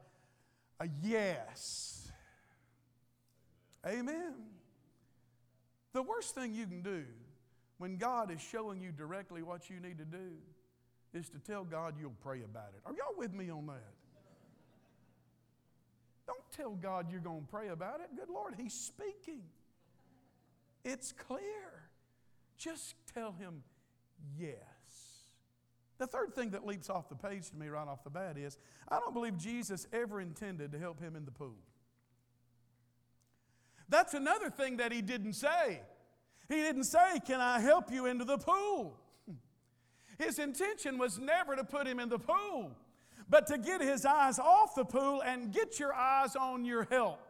a 0.78 0.88
yes. 1.02 2.01
Amen. 3.86 4.34
The 5.92 6.02
worst 6.02 6.34
thing 6.34 6.54
you 6.54 6.66
can 6.66 6.82
do 6.82 7.04
when 7.78 7.96
God 7.96 8.30
is 8.30 8.40
showing 8.40 8.80
you 8.80 8.92
directly 8.92 9.42
what 9.42 9.68
you 9.68 9.80
need 9.80 9.98
to 9.98 10.04
do 10.04 10.30
is 11.12 11.28
to 11.30 11.38
tell 11.38 11.64
God 11.64 11.94
you'll 12.00 12.14
pray 12.22 12.42
about 12.42 12.70
it. 12.74 12.80
Are 12.86 12.92
y'all 12.92 13.16
with 13.16 13.34
me 13.34 13.50
on 13.50 13.66
that? 13.66 13.94
Don't 16.26 16.50
tell 16.56 16.70
God 16.70 17.10
you're 17.10 17.20
going 17.20 17.42
to 17.42 17.48
pray 17.48 17.68
about 17.68 18.00
it. 18.00 18.08
Good 18.16 18.30
Lord, 18.30 18.54
He's 18.56 18.72
speaking. 18.72 19.42
It's 20.84 21.12
clear. 21.12 21.90
Just 22.56 22.94
tell 23.12 23.32
Him 23.32 23.62
yes. 24.38 24.56
The 25.98 26.06
third 26.06 26.34
thing 26.34 26.50
that 26.50 26.66
leaps 26.66 26.90
off 26.90 27.08
the 27.08 27.14
page 27.14 27.50
to 27.50 27.56
me 27.56 27.68
right 27.68 27.86
off 27.86 28.02
the 28.02 28.10
bat 28.10 28.36
is 28.36 28.58
I 28.88 28.98
don't 28.98 29.14
believe 29.14 29.36
Jesus 29.36 29.86
ever 29.92 30.20
intended 30.20 30.72
to 30.72 30.78
help 30.78 31.00
him 31.00 31.14
in 31.14 31.24
the 31.24 31.30
pool. 31.30 31.54
That's 33.92 34.14
another 34.14 34.48
thing 34.48 34.78
that 34.78 34.90
he 34.90 35.02
didn't 35.02 35.34
say. 35.34 35.82
He 36.48 36.56
didn't 36.56 36.84
say, 36.84 37.20
Can 37.26 37.40
I 37.40 37.60
help 37.60 37.92
you 37.92 38.06
into 38.06 38.24
the 38.24 38.38
pool? 38.38 38.98
His 40.18 40.38
intention 40.38 40.96
was 40.96 41.18
never 41.18 41.54
to 41.56 41.62
put 41.62 41.86
him 41.86 42.00
in 42.00 42.08
the 42.08 42.18
pool, 42.18 42.76
but 43.28 43.46
to 43.48 43.58
get 43.58 43.82
his 43.82 44.06
eyes 44.06 44.38
off 44.38 44.74
the 44.74 44.84
pool 44.84 45.22
and 45.22 45.52
get 45.52 45.78
your 45.78 45.92
eyes 45.92 46.36
on 46.36 46.64
your 46.64 46.84
help. 46.90 47.20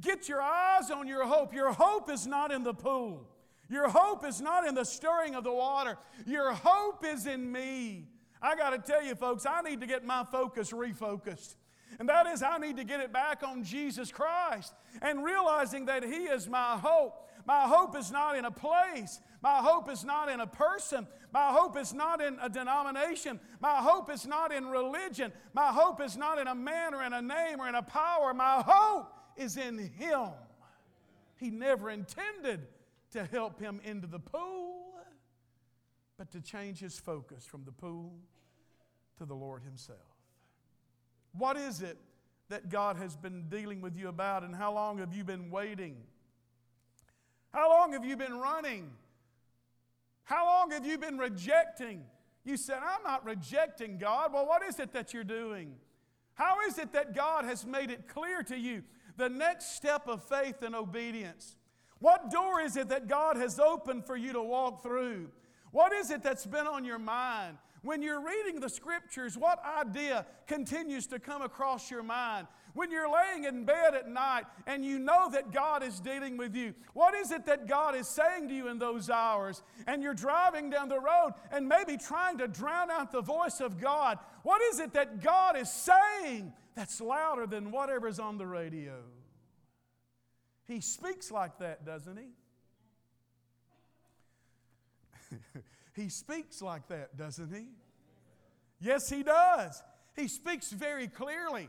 Get 0.00 0.26
your 0.26 0.40
eyes 0.40 0.90
on 0.90 1.06
your 1.06 1.26
hope. 1.26 1.52
Your 1.52 1.72
hope 1.72 2.10
is 2.10 2.26
not 2.26 2.50
in 2.50 2.62
the 2.62 2.74
pool. 2.74 3.26
Your 3.68 3.88
hope 3.88 4.24
is 4.24 4.40
not 4.40 4.66
in 4.66 4.74
the 4.74 4.84
stirring 4.84 5.34
of 5.34 5.44
the 5.44 5.52
water. 5.52 5.98
Your 6.26 6.52
hope 6.52 7.04
is 7.04 7.26
in 7.26 7.52
me. 7.52 8.08
I 8.40 8.56
got 8.56 8.70
to 8.70 8.78
tell 8.78 9.04
you, 9.04 9.14
folks, 9.14 9.44
I 9.44 9.60
need 9.60 9.80
to 9.80 9.86
get 9.86 10.04
my 10.04 10.24
focus 10.24 10.70
refocused. 10.70 11.56
And 11.98 12.08
that 12.08 12.26
is, 12.26 12.42
I 12.42 12.58
need 12.58 12.76
to 12.76 12.84
get 12.84 13.00
it 13.00 13.12
back 13.12 13.42
on 13.42 13.64
Jesus 13.64 14.10
Christ 14.10 14.72
and 15.02 15.24
realizing 15.24 15.86
that 15.86 16.04
He 16.04 16.24
is 16.24 16.48
my 16.48 16.76
hope. 16.76 17.28
My 17.46 17.62
hope 17.62 17.96
is 17.96 18.10
not 18.10 18.36
in 18.36 18.44
a 18.44 18.50
place. 18.50 19.20
My 19.42 19.56
hope 19.56 19.90
is 19.90 20.04
not 20.04 20.28
in 20.28 20.40
a 20.40 20.46
person. 20.46 21.06
My 21.32 21.52
hope 21.52 21.76
is 21.78 21.92
not 21.94 22.20
in 22.20 22.38
a 22.40 22.48
denomination. 22.48 23.40
My 23.60 23.76
hope 23.76 24.10
is 24.10 24.26
not 24.26 24.52
in 24.52 24.66
religion. 24.66 25.32
My 25.54 25.68
hope 25.68 26.00
is 26.00 26.16
not 26.16 26.38
in 26.38 26.46
a 26.46 26.54
man 26.54 26.94
or 26.94 27.02
in 27.02 27.12
a 27.12 27.22
name 27.22 27.60
or 27.60 27.68
in 27.68 27.74
a 27.74 27.82
power. 27.82 28.34
My 28.34 28.62
hope 28.64 29.12
is 29.36 29.56
in 29.56 29.78
Him. 29.78 30.28
He 31.36 31.50
never 31.50 31.90
intended 31.90 32.66
to 33.12 33.24
help 33.24 33.60
him 33.60 33.80
into 33.82 34.06
the 34.06 34.18
pool, 34.18 34.94
but 36.16 36.30
to 36.32 36.40
change 36.40 36.78
his 36.78 36.98
focus 36.98 37.44
from 37.44 37.64
the 37.64 37.72
pool 37.72 38.12
to 39.18 39.24
the 39.24 39.34
Lord 39.34 39.62
Himself. 39.62 39.98
What 41.32 41.56
is 41.56 41.82
it 41.82 41.98
that 42.48 42.68
God 42.68 42.96
has 42.96 43.16
been 43.16 43.48
dealing 43.48 43.80
with 43.80 43.96
you 43.96 44.08
about, 44.08 44.42
and 44.42 44.54
how 44.54 44.72
long 44.72 44.98
have 44.98 45.14
you 45.14 45.24
been 45.24 45.50
waiting? 45.50 45.96
How 47.52 47.68
long 47.70 47.92
have 47.92 48.04
you 48.04 48.16
been 48.16 48.38
running? 48.38 48.90
How 50.24 50.46
long 50.46 50.70
have 50.70 50.86
you 50.86 50.98
been 50.98 51.18
rejecting? 51.18 52.04
You 52.44 52.56
said, 52.56 52.78
I'm 52.78 53.02
not 53.02 53.24
rejecting 53.24 53.98
God. 53.98 54.32
Well, 54.32 54.46
what 54.46 54.62
is 54.62 54.78
it 54.78 54.92
that 54.92 55.12
you're 55.12 55.24
doing? 55.24 55.74
How 56.34 56.56
is 56.68 56.78
it 56.78 56.92
that 56.92 57.14
God 57.14 57.44
has 57.44 57.66
made 57.66 57.90
it 57.90 58.08
clear 58.08 58.42
to 58.44 58.56
you 58.56 58.82
the 59.16 59.28
next 59.28 59.76
step 59.76 60.08
of 60.08 60.24
faith 60.24 60.62
and 60.62 60.74
obedience? 60.74 61.56
What 61.98 62.30
door 62.30 62.60
is 62.60 62.76
it 62.76 62.88
that 62.88 63.08
God 63.08 63.36
has 63.36 63.58
opened 63.58 64.06
for 64.06 64.16
you 64.16 64.32
to 64.32 64.42
walk 64.42 64.82
through? 64.82 65.30
What 65.70 65.92
is 65.92 66.10
it 66.10 66.22
that's 66.22 66.46
been 66.46 66.66
on 66.66 66.84
your 66.84 66.98
mind? 66.98 67.58
When 67.82 68.02
you're 68.02 68.20
reading 68.20 68.60
the 68.60 68.68
scriptures, 68.68 69.38
what 69.38 69.58
idea 69.64 70.26
continues 70.46 71.06
to 71.08 71.18
come 71.18 71.40
across 71.40 71.90
your 71.90 72.02
mind? 72.02 72.46
When 72.74 72.90
you're 72.90 73.10
laying 73.10 73.44
in 73.44 73.64
bed 73.64 73.94
at 73.94 74.06
night 74.08 74.44
and 74.66 74.84
you 74.84 74.98
know 74.98 75.30
that 75.30 75.50
God 75.50 75.82
is 75.82 75.98
dealing 75.98 76.36
with 76.36 76.54
you, 76.54 76.74
what 76.92 77.14
is 77.14 77.30
it 77.30 77.46
that 77.46 77.66
God 77.66 77.94
is 77.94 78.06
saying 78.06 78.48
to 78.48 78.54
you 78.54 78.68
in 78.68 78.78
those 78.78 79.08
hours? 79.08 79.62
And 79.86 80.02
you're 80.02 80.12
driving 80.14 80.68
down 80.68 80.90
the 80.90 81.00
road 81.00 81.32
and 81.50 81.66
maybe 81.68 81.96
trying 81.96 82.36
to 82.38 82.48
drown 82.48 82.90
out 82.90 83.12
the 83.12 83.22
voice 83.22 83.60
of 83.60 83.80
God. 83.80 84.18
What 84.42 84.60
is 84.72 84.78
it 84.78 84.92
that 84.92 85.22
God 85.22 85.56
is 85.56 85.72
saying 85.72 86.52
that's 86.74 87.00
louder 87.00 87.46
than 87.46 87.70
whatever's 87.70 88.18
on 88.18 88.36
the 88.36 88.46
radio? 88.46 88.98
He 90.68 90.80
speaks 90.80 91.30
like 91.32 91.58
that, 91.58 91.86
doesn't 91.86 92.18
he? 92.18 92.26
he 96.00 96.08
speaks 96.08 96.62
like 96.62 96.88
that, 96.88 97.16
doesn't 97.16 97.54
he? 97.54 97.66
Yes, 98.80 99.08
he 99.10 99.22
does. 99.22 99.82
He 100.16 100.28
speaks 100.28 100.70
very 100.70 101.08
clearly. 101.08 101.68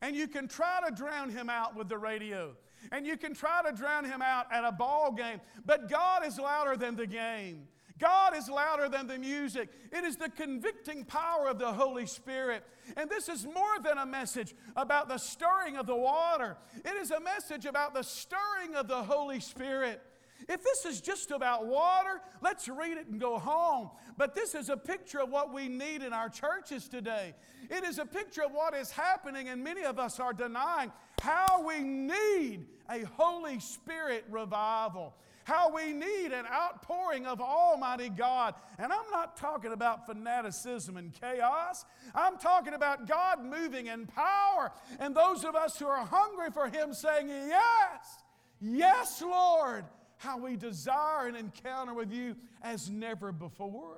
And 0.00 0.16
you 0.16 0.28
can 0.28 0.48
try 0.48 0.80
to 0.86 0.94
drown 0.94 1.30
him 1.30 1.50
out 1.50 1.76
with 1.76 1.88
the 1.88 1.98
radio. 1.98 2.52
And 2.90 3.06
you 3.06 3.16
can 3.16 3.34
try 3.34 3.62
to 3.68 3.72
drown 3.72 4.04
him 4.04 4.22
out 4.22 4.46
at 4.52 4.64
a 4.64 4.72
ball 4.72 5.12
game. 5.12 5.40
But 5.66 5.90
God 5.90 6.26
is 6.26 6.38
louder 6.38 6.76
than 6.76 6.96
the 6.96 7.06
game. 7.06 7.68
God 7.98 8.36
is 8.36 8.48
louder 8.48 8.88
than 8.88 9.06
the 9.06 9.18
music. 9.18 9.68
It 9.92 10.02
is 10.02 10.16
the 10.16 10.28
convicting 10.28 11.04
power 11.04 11.48
of 11.48 11.58
the 11.58 11.72
Holy 11.72 12.06
Spirit. 12.06 12.64
And 12.96 13.08
this 13.08 13.28
is 13.28 13.44
more 13.44 13.78
than 13.82 13.98
a 13.98 14.06
message 14.06 14.54
about 14.74 15.08
the 15.08 15.18
stirring 15.18 15.76
of 15.76 15.86
the 15.86 15.94
water, 15.94 16.56
it 16.84 16.96
is 17.00 17.10
a 17.10 17.20
message 17.20 17.64
about 17.64 17.94
the 17.94 18.02
stirring 18.02 18.74
of 18.74 18.88
the 18.88 19.02
Holy 19.02 19.38
Spirit. 19.40 20.02
If 20.48 20.62
this 20.62 20.84
is 20.84 21.00
just 21.00 21.30
about 21.30 21.66
water, 21.66 22.20
let's 22.40 22.68
read 22.68 22.98
it 22.98 23.06
and 23.06 23.20
go 23.20 23.38
home. 23.38 23.90
But 24.16 24.34
this 24.34 24.54
is 24.54 24.68
a 24.68 24.76
picture 24.76 25.20
of 25.20 25.30
what 25.30 25.52
we 25.52 25.68
need 25.68 26.02
in 26.02 26.12
our 26.12 26.28
churches 26.28 26.88
today. 26.88 27.34
It 27.70 27.84
is 27.84 27.98
a 27.98 28.06
picture 28.06 28.42
of 28.42 28.52
what 28.52 28.74
is 28.74 28.90
happening, 28.90 29.48
and 29.48 29.62
many 29.62 29.84
of 29.84 29.98
us 29.98 30.20
are 30.20 30.32
denying 30.32 30.92
how 31.20 31.64
we 31.66 31.80
need 31.80 32.66
a 32.90 33.04
Holy 33.16 33.60
Spirit 33.60 34.24
revival. 34.30 35.14
How 35.44 35.74
we 35.74 35.92
need 35.92 36.26
an 36.26 36.46
outpouring 36.46 37.26
of 37.26 37.40
Almighty 37.40 38.08
God. 38.08 38.54
And 38.78 38.92
I'm 38.92 39.10
not 39.10 39.36
talking 39.36 39.72
about 39.72 40.06
fanaticism 40.06 40.96
and 40.96 41.12
chaos. 41.12 41.84
I'm 42.14 42.38
talking 42.38 42.74
about 42.74 43.08
God 43.08 43.44
moving 43.44 43.86
in 43.86 44.06
power. 44.06 44.70
And 45.00 45.16
those 45.16 45.44
of 45.44 45.56
us 45.56 45.76
who 45.78 45.86
are 45.86 46.06
hungry 46.06 46.50
for 46.52 46.68
Him 46.68 46.94
saying, 46.94 47.28
Yes, 47.28 48.22
yes, 48.60 49.20
Lord 49.20 49.84
how 50.22 50.38
we 50.38 50.56
desire 50.56 51.26
an 51.26 51.34
encounter 51.34 51.92
with 51.92 52.12
you 52.12 52.36
as 52.62 52.88
never 52.88 53.32
before. 53.32 53.96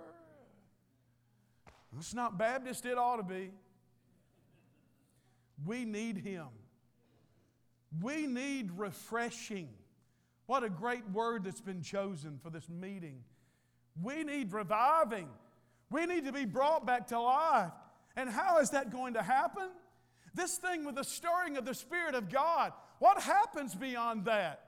It's 1.98 2.14
not 2.14 2.38
Baptist, 2.38 2.86
it 2.86 2.96
ought 2.96 3.16
to 3.16 3.22
be. 3.22 3.50
We 5.66 5.84
need 5.84 6.18
Him. 6.18 6.46
We 8.02 8.26
need 8.26 8.70
refreshing. 8.76 9.68
What 10.46 10.64
a 10.64 10.70
great 10.70 11.08
word 11.10 11.44
that's 11.44 11.60
been 11.60 11.82
chosen 11.82 12.38
for 12.42 12.50
this 12.50 12.68
meeting. 12.68 13.20
We 14.02 14.24
need 14.24 14.52
reviving. 14.52 15.28
We 15.90 16.06
need 16.06 16.24
to 16.24 16.32
be 16.32 16.46
brought 16.46 16.86
back 16.86 17.08
to 17.08 17.20
life. 17.20 17.70
And 18.16 18.28
how 18.30 18.58
is 18.58 18.70
that 18.70 18.90
going 18.90 19.14
to 19.14 19.22
happen? 19.22 19.68
This 20.34 20.56
thing 20.56 20.84
with 20.84 20.96
the 20.96 21.04
stirring 21.04 21.56
of 21.56 21.64
the 21.64 21.74
Spirit 21.74 22.14
of 22.14 22.30
God. 22.30 22.72
What 22.98 23.20
happens 23.20 23.74
beyond 23.74 24.24
that? 24.24 24.63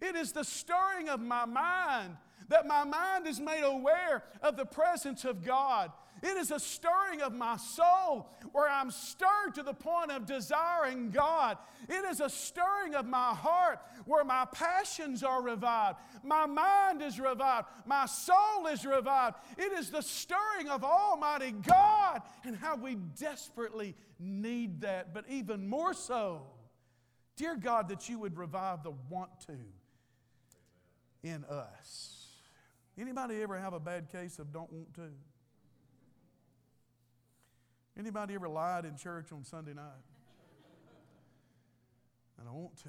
It 0.00 0.16
is 0.16 0.32
the 0.32 0.44
stirring 0.44 1.08
of 1.08 1.20
my 1.20 1.44
mind 1.44 2.16
that 2.48 2.66
my 2.66 2.84
mind 2.84 3.26
is 3.26 3.40
made 3.40 3.62
aware 3.62 4.24
of 4.42 4.56
the 4.56 4.64
presence 4.64 5.24
of 5.24 5.44
God. 5.44 5.92
It 6.22 6.36
is 6.36 6.50
a 6.50 6.58
stirring 6.58 7.22
of 7.22 7.32
my 7.32 7.56
soul 7.56 8.28
where 8.52 8.68
I'm 8.68 8.90
stirred 8.90 9.54
to 9.54 9.62
the 9.62 9.74
point 9.74 10.10
of 10.10 10.26
desiring 10.26 11.10
God. 11.10 11.58
It 11.88 12.04
is 12.06 12.20
a 12.20 12.28
stirring 12.28 12.94
of 12.94 13.06
my 13.06 13.34
heart 13.34 13.80
where 14.04 14.24
my 14.24 14.44
passions 14.46 15.22
are 15.22 15.40
revived. 15.42 15.98
My 16.24 16.46
mind 16.46 17.02
is 17.02 17.20
revived. 17.20 17.68
My 17.86 18.06
soul 18.06 18.66
is 18.68 18.84
revived. 18.84 19.36
It 19.56 19.72
is 19.72 19.90
the 19.90 20.02
stirring 20.02 20.68
of 20.68 20.82
Almighty 20.82 21.52
God 21.52 22.22
and 22.44 22.56
how 22.56 22.76
we 22.76 22.96
desperately 22.96 23.94
need 24.18 24.80
that, 24.80 25.14
but 25.14 25.24
even 25.28 25.68
more 25.68 25.94
so. 25.94 26.42
Dear 27.38 27.56
God, 27.56 27.88
that 27.88 28.08
you 28.08 28.18
would 28.18 28.36
revive 28.36 28.82
the 28.82 28.92
want 29.08 29.30
to 29.46 29.52
in 31.22 31.44
us. 31.44 32.26
Anybody 32.98 33.40
ever 33.40 33.56
have 33.56 33.74
a 33.74 33.80
bad 33.80 34.10
case 34.10 34.40
of 34.40 34.52
don't 34.52 34.72
want 34.72 34.92
to? 34.94 35.08
Anybody 37.96 38.34
ever 38.34 38.48
lied 38.48 38.84
in 38.84 38.96
church 38.96 39.30
on 39.32 39.44
Sunday 39.44 39.72
night? 39.72 39.84
And 42.40 42.48
I 42.48 42.52
want 42.52 42.76
to. 42.78 42.88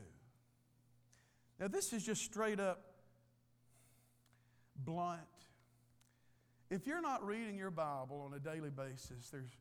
Now, 1.60 1.68
this 1.68 1.94
is 1.94 2.04
just 2.04 2.24
straight 2.24 2.60
up 2.60 2.82
blunt. 4.84 5.20
If 6.72 6.88
you're 6.88 7.02
not 7.02 7.24
reading 7.24 7.56
your 7.56 7.72
Bible 7.72 8.24
on 8.26 8.34
a 8.34 8.40
daily 8.40 8.72
basis, 8.72 9.30
there's 9.32 9.52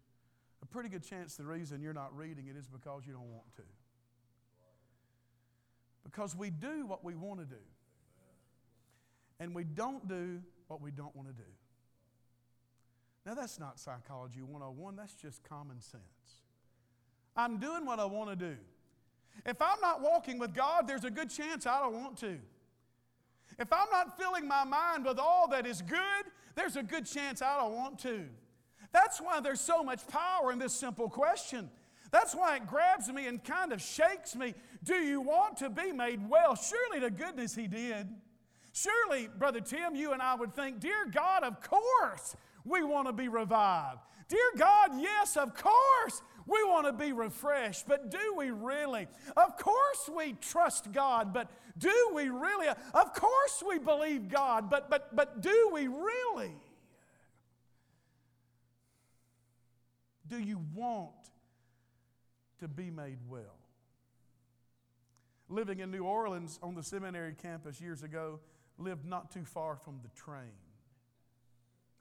a 0.63 0.67
pretty 0.67 0.89
good 0.89 1.03
chance 1.03 1.37
the 1.37 1.45
reason 1.45 1.83
you're 1.83 1.93
not 1.93 2.17
reading 2.17 2.47
it 2.47 2.57
is 2.57 2.67
because 2.67 3.03
you 3.07 3.13
don't 3.13 3.31
want 3.31 3.55
to. 3.57 3.63
Because 6.11 6.35
we 6.35 6.49
do 6.49 6.87
what 6.87 7.05
we 7.05 7.15
want 7.15 7.41
to 7.41 7.45
do 7.45 7.61
and 9.41 9.55
we 9.55 9.63
don't 9.63 10.09
do 10.09 10.41
what 10.69 10.81
we 10.81 10.91
don't 10.91 11.15
want 11.15 11.29
to 11.29 11.35
do. 11.35 11.49
Now, 13.27 13.35
that's 13.35 13.61
not 13.61 13.79
psychology 13.79 14.41
101, 14.41 14.97
that's 14.97 15.15
just 15.15 15.43
common 15.45 15.83
sense. 15.83 16.03
I'm 17.37 17.59
doing 17.59 17.85
what 17.85 18.01
I 18.01 18.07
want 18.07 18.31
to 18.31 18.37
do. 18.37 18.57
If 19.45 19.61
I'm 19.61 19.81
not 19.83 20.01
walking 20.01 20.39
with 20.39 20.55
God, 20.55 20.89
there's 20.89 21.05
a 21.05 21.11
good 21.11 21.29
chance 21.29 21.67
I 21.67 21.79
don't 21.81 21.95
want 21.95 22.17
to. 22.19 22.39
If 23.59 23.71
I'm 23.71 23.91
not 23.93 24.17
filling 24.17 24.49
my 24.49 24.65
mind 24.65 25.05
with 25.05 25.19
all 25.19 25.47
that 25.49 25.67
is 25.67 25.83
good, 25.83 26.25
there's 26.55 26.77
a 26.77 26.83
good 26.83 27.05
chance 27.05 27.43
I 27.43 27.59
don't 27.59 27.75
want 27.75 27.99
to. 28.01 28.25
That's 28.93 29.21
why 29.21 29.41
there's 29.41 29.61
so 29.61 29.83
much 29.83 30.07
power 30.07 30.53
in 30.53 30.59
this 30.59 30.73
simple 30.73 31.11
question. 31.11 31.69
That's 32.11 32.35
why 32.35 32.57
it 32.57 32.67
grabs 32.67 33.11
me 33.13 33.27
and 33.27 33.43
kind 33.43 33.73
of 33.73 33.83
shakes 33.83 34.35
me. 34.35 34.55
Do 34.83 34.95
you 34.95 35.21
want 35.21 35.59
to 35.59 35.69
be 35.69 35.93
made 35.93 36.29
well? 36.29 36.55
Surely 36.57 37.01
to 37.01 37.11
goodness 37.11 37.55
He 37.55 37.67
did. 37.67 38.09
Surely, 38.73 39.29
Brother 39.39 39.61
Tim, 39.61 39.95
you 39.95 40.13
and 40.13 40.23
I 40.23 40.35
would 40.35 40.55
think, 40.55 40.81
Dear 40.81 41.07
God, 41.13 41.43
of 41.43 41.61
course 41.61 42.37
we 42.65 42.83
want 42.85 43.09
to 43.09 43.13
be 43.13 43.29
revived. 43.29 44.01
Dear 44.29 44.51
God, 44.57 44.91
yes, 45.01 45.37
of 45.37 45.55
course 45.55 46.23
we 46.47 46.63
want 46.65 46.87
to 46.87 46.93
be 46.93 47.13
refreshed, 47.13 47.87
but 47.89 48.11
do 48.11 48.35
we 48.37 48.51
really? 48.51 49.07
Of 49.37 49.57
course 49.57 50.11
we 50.15 50.35
trust 50.35 50.93
God, 50.93 51.33
but 51.33 51.51
do 51.79 52.11
we 52.15 52.29
really? 52.29 52.69
Of 52.69 53.15
course 53.15 53.63
we 53.67 53.79
believe 53.79 54.29
God, 54.29 54.71
but 54.71 54.91
but 54.91 55.15
but 55.15 55.41
do 55.41 55.71
we 55.73 55.89
really? 55.89 56.55
Do 60.27 60.39
you 60.39 60.61
want 60.75 61.11
to 62.61 62.69
be 62.69 62.91
made 62.91 63.19
well? 63.29 63.59
Living 65.49 65.81
in 65.81 65.91
New 65.91 66.05
Orleans 66.05 66.59
on 66.63 66.75
the 66.75 66.83
seminary 66.83 67.35
campus 67.35 67.81
years 67.81 68.03
ago, 68.03 68.41
lived 68.77 69.05
not 69.05 69.31
too 69.31 69.45
far 69.45 69.77
from 69.77 70.01
the 70.03 70.09
train, 70.11 70.53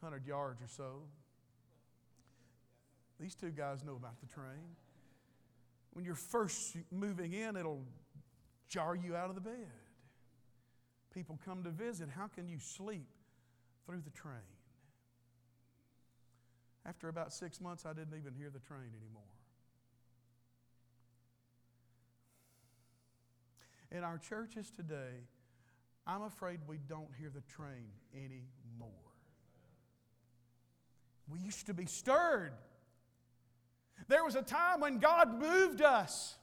100 0.01 0.27
yards 0.27 0.61
or 0.61 0.67
so. 0.67 1.03
These 3.19 3.35
two 3.35 3.49
guys 3.49 3.83
know 3.83 3.95
about 3.95 4.19
the 4.19 4.27
train. 4.27 4.75
When 5.93 6.05
you're 6.05 6.15
first 6.15 6.77
moving 6.91 7.33
in, 7.33 7.55
it'll 7.55 7.83
jar 8.69 8.95
you 8.95 9.15
out 9.15 9.29
of 9.29 9.35
the 9.35 9.41
bed. 9.41 9.71
People 11.13 11.39
come 11.43 11.63
to 11.63 11.71
visit. 11.71 12.09
How 12.15 12.27
can 12.27 12.47
you 12.47 12.59
sleep 12.59 13.07
through 13.85 14.01
the 14.01 14.11
train? 14.11 14.35
After 16.85 17.09
about 17.09 17.33
six 17.33 17.59
months, 17.59 17.85
I 17.85 17.93
didn't 17.93 18.17
even 18.17 18.33
hear 18.33 18.49
the 18.49 18.59
train 18.59 18.91
anymore. 18.95 19.23
In 23.91 24.03
our 24.03 24.17
churches 24.17 24.69
today, 24.69 25.25
I'm 26.05 26.23
afraid 26.23 26.59
we 26.67 26.77
don't 26.87 27.09
hear 27.19 27.29
the 27.33 27.41
train 27.41 27.87
anymore. 28.13 28.89
We 31.29 31.39
used 31.39 31.65
to 31.67 31.73
be 31.73 31.85
stirred. 31.85 32.53
There 34.07 34.23
was 34.23 34.35
a 34.35 34.41
time 34.41 34.81
when 34.81 34.99
God 34.99 35.39
moved 35.39 35.81
us. 35.81 36.37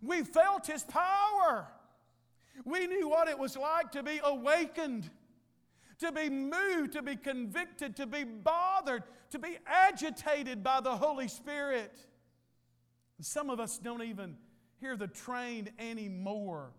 We 0.00 0.22
felt 0.22 0.66
His 0.66 0.84
power. 0.84 1.68
We 2.64 2.86
knew 2.86 3.08
what 3.08 3.28
it 3.28 3.38
was 3.38 3.56
like 3.56 3.92
to 3.92 4.02
be 4.02 4.20
awakened, 4.22 5.10
to 5.98 6.12
be 6.12 6.28
moved, 6.28 6.92
to 6.92 7.02
be 7.02 7.16
convicted, 7.16 7.96
to 7.96 8.06
be 8.06 8.24
bothered, 8.24 9.02
to 9.30 9.38
be 9.38 9.58
agitated 9.66 10.62
by 10.62 10.80
the 10.80 10.96
Holy 10.96 11.28
Spirit. 11.28 11.96
Some 13.20 13.50
of 13.50 13.60
us 13.60 13.78
don't 13.78 14.02
even 14.02 14.36
hear 14.80 14.96
the 14.96 15.06
train 15.06 15.70
anymore. 15.78 16.72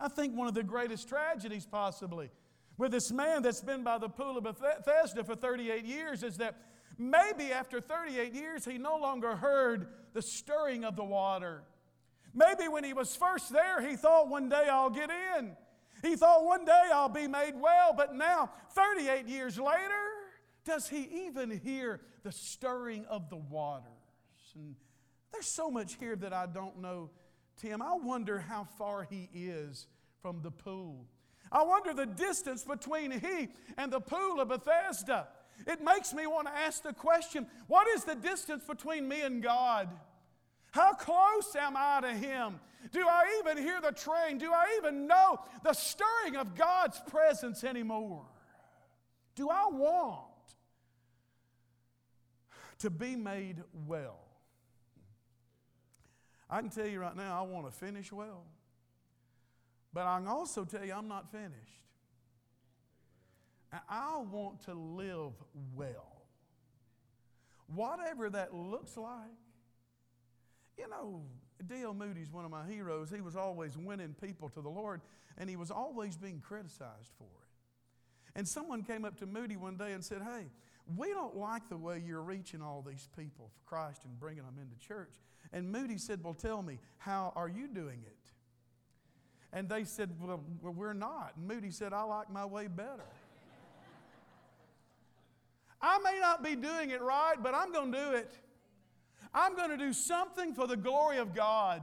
I 0.00 0.08
think 0.08 0.36
one 0.36 0.48
of 0.48 0.54
the 0.54 0.62
greatest 0.62 1.08
tragedies, 1.08 1.66
possibly, 1.66 2.30
with 2.76 2.92
this 2.92 3.12
man 3.12 3.42
that's 3.42 3.60
been 3.60 3.84
by 3.84 3.98
the 3.98 4.08
pool 4.08 4.38
of 4.38 4.44
Bethesda 4.44 5.22
for 5.22 5.36
38 5.36 5.84
years 5.84 6.22
is 6.22 6.38
that 6.38 6.56
maybe 6.98 7.52
after 7.52 7.80
38 7.80 8.34
years 8.34 8.64
he 8.64 8.78
no 8.78 8.96
longer 8.96 9.36
heard 9.36 9.88
the 10.14 10.22
stirring 10.22 10.84
of 10.84 10.96
the 10.96 11.04
water. 11.04 11.62
Maybe 12.34 12.66
when 12.68 12.82
he 12.82 12.94
was 12.94 13.14
first 13.14 13.52
there, 13.52 13.80
he 13.86 13.96
thought 13.96 14.28
one 14.28 14.48
day 14.48 14.66
I'll 14.70 14.90
get 14.90 15.10
in. 15.10 15.56
He 16.02 16.16
thought 16.16 16.44
one 16.44 16.64
day 16.64 16.90
I'll 16.92 17.08
be 17.08 17.28
made 17.28 17.54
well, 17.54 17.92
but 17.96 18.14
now, 18.14 18.50
38 18.70 19.28
years 19.28 19.58
later, 19.58 19.92
does 20.64 20.88
he 20.88 21.26
even 21.26 21.50
hear 21.50 22.00
the 22.24 22.32
stirring 22.32 23.04
of 23.06 23.30
the 23.30 23.36
waters? 23.36 23.86
And 24.54 24.74
there's 25.32 25.46
so 25.46 25.70
much 25.70 25.94
here 25.94 26.16
that 26.16 26.32
I 26.32 26.46
don't 26.46 26.80
know, 26.80 27.10
Tim. 27.60 27.82
I 27.82 27.94
wonder 27.94 28.38
how 28.38 28.66
far 28.78 29.06
he 29.08 29.28
is 29.34 29.86
from 30.20 30.40
the 30.42 30.50
pool. 30.50 31.06
I 31.50 31.62
wonder 31.62 31.92
the 31.92 32.06
distance 32.06 32.64
between 32.64 33.10
he 33.10 33.48
and 33.76 33.92
the 33.92 34.00
pool 34.00 34.40
of 34.40 34.48
Bethesda. 34.48 35.28
It 35.66 35.82
makes 35.82 36.14
me 36.14 36.26
want 36.26 36.46
to 36.48 36.52
ask 36.52 36.82
the 36.82 36.92
question 36.92 37.46
what 37.66 37.86
is 37.88 38.04
the 38.04 38.14
distance 38.14 38.64
between 38.64 39.06
me 39.06 39.22
and 39.22 39.42
God? 39.42 39.88
How 40.72 40.94
close 40.94 41.54
am 41.54 41.74
I 41.76 42.00
to 42.00 42.12
Him? 42.14 42.58
Do 42.90 43.06
I 43.06 43.40
even 43.40 43.62
hear 43.62 43.80
the 43.80 43.92
train? 43.92 44.38
Do 44.38 44.52
I 44.52 44.78
even 44.78 45.06
know 45.06 45.38
the 45.62 45.74
stirring 45.74 46.36
of 46.36 46.54
God's 46.56 46.98
presence 47.08 47.62
anymore? 47.62 48.24
Do 49.34 49.50
I 49.50 49.66
want 49.70 50.24
to 52.78 52.90
be 52.90 53.14
made 53.14 53.62
well? 53.86 54.18
I 56.52 56.60
can 56.60 56.68
tell 56.68 56.86
you 56.86 57.00
right 57.00 57.16
now, 57.16 57.42
I 57.42 57.46
want 57.50 57.64
to 57.64 57.72
finish 57.72 58.12
well. 58.12 58.44
But 59.90 60.06
I 60.06 60.18
can 60.18 60.28
also 60.28 60.66
tell 60.66 60.84
you, 60.84 60.92
I'm 60.92 61.08
not 61.08 61.32
finished. 61.32 61.80
I 63.88 64.18
want 64.30 64.62
to 64.66 64.74
live 64.74 65.32
well. 65.74 66.26
Whatever 67.74 68.28
that 68.28 68.54
looks 68.54 68.98
like. 68.98 69.30
You 70.76 70.90
know, 70.90 71.22
D.L. 71.66 71.94
Moody's 71.94 72.30
one 72.30 72.44
of 72.44 72.50
my 72.50 72.66
heroes. 72.66 73.10
He 73.10 73.22
was 73.22 73.34
always 73.34 73.78
winning 73.78 74.14
people 74.20 74.50
to 74.50 74.60
the 74.60 74.68
Lord, 74.68 75.00
and 75.38 75.48
he 75.48 75.56
was 75.56 75.70
always 75.70 76.18
being 76.18 76.40
criticized 76.40 77.12
for 77.16 77.24
it. 77.24 78.38
And 78.38 78.46
someone 78.46 78.82
came 78.82 79.06
up 79.06 79.18
to 79.20 79.26
Moody 79.26 79.56
one 79.56 79.78
day 79.78 79.92
and 79.92 80.04
said, 80.04 80.20
Hey, 80.20 80.48
we 80.96 81.08
don't 81.08 81.36
like 81.36 81.68
the 81.68 81.76
way 81.76 82.02
you're 82.04 82.22
reaching 82.22 82.62
all 82.62 82.84
these 82.86 83.08
people 83.16 83.50
for 83.54 83.68
Christ 83.68 84.02
and 84.04 84.18
bringing 84.18 84.42
them 84.42 84.56
into 84.60 84.86
church. 84.86 85.12
And 85.52 85.70
Moody 85.70 85.98
said, 85.98 86.22
Well, 86.22 86.34
tell 86.34 86.62
me, 86.62 86.78
how 86.98 87.32
are 87.36 87.48
you 87.48 87.68
doing 87.68 88.02
it? 88.06 88.16
And 89.52 89.68
they 89.68 89.84
said, 89.84 90.10
Well, 90.20 90.42
we're 90.62 90.94
not. 90.94 91.34
And 91.36 91.46
Moody 91.46 91.70
said, 91.70 91.92
I 91.92 92.02
like 92.02 92.30
my 92.30 92.46
way 92.46 92.68
better. 92.68 92.90
I 95.82 95.98
may 95.98 96.18
not 96.20 96.42
be 96.42 96.56
doing 96.56 96.90
it 96.90 97.02
right, 97.02 97.34
but 97.42 97.54
I'm 97.54 97.72
going 97.72 97.92
to 97.92 97.98
do 97.98 98.12
it. 98.12 98.32
I'm 99.34 99.56
going 99.56 99.70
to 99.70 99.76
do 99.76 99.92
something 99.92 100.54
for 100.54 100.66
the 100.66 100.76
glory 100.76 101.18
of 101.18 101.34
God. 101.34 101.82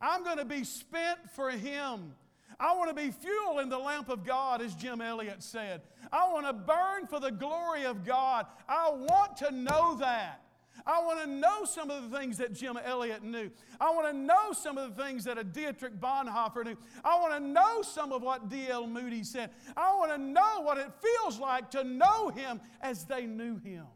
I'm 0.00 0.24
going 0.24 0.38
to 0.38 0.44
be 0.44 0.64
spent 0.64 1.18
for 1.34 1.50
Him. 1.50 2.14
I 2.58 2.74
want 2.76 2.88
to 2.88 2.94
be 2.94 3.10
fuel 3.10 3.58
in 3.58 3.68
the 3.68 3.78
lamp 3.78 4.08
of 4.08 4.24
God, 4.24 4.62
as 4.62 4.74
Jim 4.74 5.00
Elliot 5.00 5.42
said. 5.42 5.82
I 6.12 6.32
want 6.32 6.46
to 6.46 6.52
burn 6.52 7.06
for 7.08 7.20
the 7.20 7.30
glory 7.30 7.84
of 7.84 8.04
God. 8.04 8.46
I 8.68 8.90
want 8.90 9.36
to 9.38 9.50
know 9.50 9.96
that. 9.98 10.42
I 10.86 11.02
want 11.02 11.20
to 11.20 11.26
know 11.26 11.64
some 11.64 11.90
of 11.90 12.10
the 12.10 12.18
things 12.18 12.38
that 12.38 12.52
Jim 12.52 12.78
Elliot 12.84 13.24
knew. 13.24 13.50
I 13.80 13.90
want 13.90 14.06
to 14.08 14.12
know 14.12 14.52
some 14.52 14.78
of 14.78 14.94
the 14.94 15.02
things 15.02 15.24
that 15.24 15.38
a 15.38 15.44
Dietrich 15.44 15.98
Bonhoeffer 16.00 16.64
knew. 16.64 16.76
I 17.04 17.18
want 17.18 17.32
to 17.34 17.40
know 17.40 17.82
some 17.82 18.12
of 18.12 18.22
what 18.22 18.48
D.L. 18.48 18.86
Moody 18.86 19.24
said. 19.24 19.50
I 19.76 19.94
want 19.96 20.12
to 20.12 20.18
know 20.18 20.60
what 20.62 20.78
it 20.78 20.90
feels 21.02 21.38
like 21.38 21.70
to 21.72 21.82
know 21.82 22.28
him 22.28 22.60
as 22.80 23.04
they 23.04 23.26
knew 23.26 23.56
him. 23.58 23.86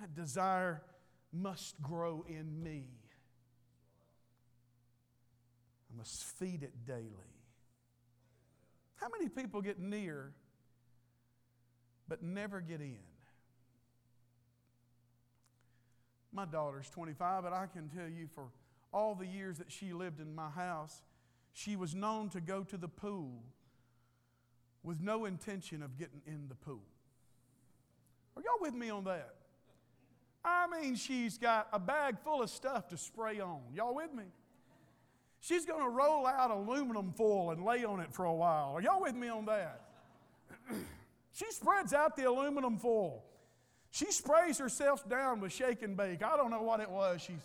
That 0.00 0.14
desire 0.14 0.82
must 1.32 1.80
grow 1.80 2.24
in 2.28 2.62
me. 2.62 2.88
I 5.90 5.96
must 5.96 6.24
feed 6.24 6.62
it 6.62 6.84
daily. 6.86 7.31
How 9.02 9.08
many 9.08 9.28
people 9.28 9.60
get 9.60 9.80
near 9.80 10.30
but 12.06 12.22
never 12.22 12.60
get 12.60 12.80
in? 12.80 12.98
My 16.32 16.44
daughter's 16.44 16.88
25, 16.88 17.42
but 17.42 17.52
I 17.52 17.66
can 17.66 17.88
tell 17.88 18.08
you 18.08 18.28
for 18.32 18.44
all 18.92 19.16
the 19.16 19.26
years 19.26 19.58
that 19.58 19.72
she 19.72 19.92
lived 19.92 20.20
in 20.20 20.32
my 20.32 20.50
house, 20.50 21.02
she 21.52 21.74
was 21.74 21.96
known 21.96 22.28
to 22.28 22.40
go 22.40 22.62
to 22.62 22.76
the 22.76 22.86
pool 22.86 23.42
with 24.84 25.00
no 25.00 25.24
intention 25.24 25.82
of 25.82 25.98
getting 25.98 26.22
in 26.24 26.46
the 26.48 26.54
pool. 26.54 26.84
Are 28.36 28.42
y'all 28.42 28.60
with 28.60 28.74
me 28.74 28.88
on 28.88 29.02
that? 29.04 29.34
I 30.44 30.68
mean, 30.68 30.94
she's 30.94 31.38
got 31.38 31.66
a 31.72 31.80
bag 31.80 32.20
full 32.20 32.40
of 32.40 32.50
stuff 32.50 32.86
to 32.88 32.96
spray 32.96 33.40
on. 33.40 33.62
Y'all 33.74 33.96
with 33.96 34.14
me? 34.14 34.24
She's 35.42 35.66
going 35.66 35.82
to 35.82 35.88
roll 35.88 36.24
out 36.24 36.52
aluminum 36.52 37.10
foil 37.10 37.50
and 37.50 37.64
lay 37.64 37.84
on 37.84 37.98
it 37.98 38.12
for 38.12 38.26
a 38.26 38.32
while. 38.32 38.74
Are 38.76 38.80
y'all 38.80 39.02
with 39.02 39.16
me 39.16 39.28
on 39.28 39.44
that? 39.46 39.80
she 41.32 41.50
spreads 41.50 41.92
out 41.92 42.14
the 42.14 42.28
aluminum 42.28 42.78
foil. 42.78 43.24
She 43.90 44.12
sprays 44.12 44.56
herself 44.58 45.08
down 45.08 45.40
with 45.40 45.52
shake 45.52 45.82
and 45.82 45.96
bake. 45.96 46.22
I 46.22 46.36
don't 46.36 46.52
know 46.52 46.62
what 46.62 46.78
it 46.78 46.88
was. 46.88 47.22
She's, 47.22 47.42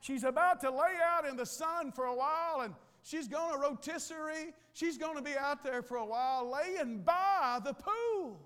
she's 0.00 0.22
about 0.22 0.60
to 0.60 0.70
lay 0.70 0.92
out 1.04 1.26
in 1.28 1.36
the 1.36 1.44
sun 1.44 1.90
for 1.90 2.04
a 2.04 2.14
while 2.14 2.60
and 2.60 2.74
she's 3.02 3.26
going 3.26 3.52
to 3.54 3.58
rotisserie. 3.58 4.54
She's 4.72 4.96
going 4.96 5.16
to 5.16 5.22
be 5.22 5.36
out 5.36 5.64
there 5.64 5.82
for 5.82 5.96
a 5.96 6.06
while 6.06 6.48
laying 6.48 7.00
by 7.00 7.58
the 7.64 7.74
pool. 7.74 8.38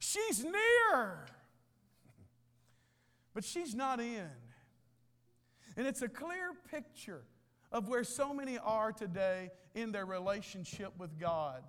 She's 0.00 0.42
near, 0.42 1.24
but 3.32 3.44
she's 3.44 3.76
not 3.76 4.00
in. 4.00 4.28
And 5.76 5.86
it's 5.86 6.02
a 6.02 6.08
clear 6.08 6.50
picture 6.68 7.22
of 7.74 7.88
where 7.88 8.04
so 8.04 8.32
many 8.32 8.56
are 8.56 8.92
today 8.92 9.50
in 9.74 9.90
their 9.90 10.06
relationship 10.06 10.92
with 10.96 11.18
God. 11.18 11.64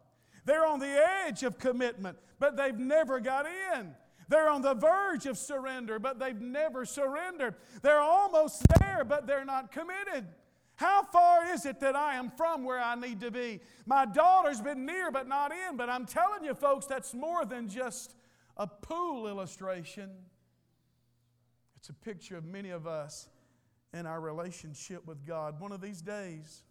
They're 0.45 0.65
on 0.65 0.79
the 0.79 1.03
edge 1.25 1.41
of 1.41 1.57
commitment, 1.57 2.17
but 2.39 2.55
they've 2.55 2.77
never 2.77 3.19
got 3.19 3.47
in. 3.73 3.95
They're 4.29 4.47
on 4.47 4.61
the 4.61 4.75
verge 4.75 5.25
of 5.25 5.35
surrender, 5.35 5.97
but 5.97 6.19
they've 6.19 6.39
never 6.39 6.85
surrendered. 6.85 7.55
They're 7.81 7.99
almost 7.99 8.63
there, 8.79 9.03
but 9.03 9.25
they're 9.25 9.45
not 9.45 9.71
committed. 9.71 10.27
How 10.75 11.03
far 11.03 11.51
is 11.51 11.65
it 11.65 11.79
that 11.79 11.95
I 11.95 12.15
am 12.15 12.29
from 12.29 12.63
where 12.63 12.79
I 12.79 12.93
need 12.93 13.21
to 13.21 13.31
be? 13.31 13.61
My 13.87 14.05
daughter's 14.05 14.61
been 14.61 14.85
near, 14.85 15.09
but 15.09 15.27
not 15.27 15.51
in. 15.51 15.75
But 15.75 15.89
I'm 15.89 16.05
telling 16.05 16.43
you, 16.43 16.53
folks, 16.53 16.85
that's 16.85 17.15
more 17.15 17.45
than 17.45 17.67
just 17.67 18.13
a 18.57 18.67
pool 18.67 19.27
illustration. 19.27 20.11
It's 21.77 21.89
a 21.89 21.93
picture 21.93 22.37
of 22.37 22.45
many 22.45 22.69
of 22.69 22.85
us 22.85 23.27
in 23.95 24.05
our 24.05 24.19
relationship 24.19 25.07
with 25.07 25.25
God. 25.25 25.59
One 25.59 25.71
of 25.71 25.81
these 25.81 26.01
days, 26.01 26.63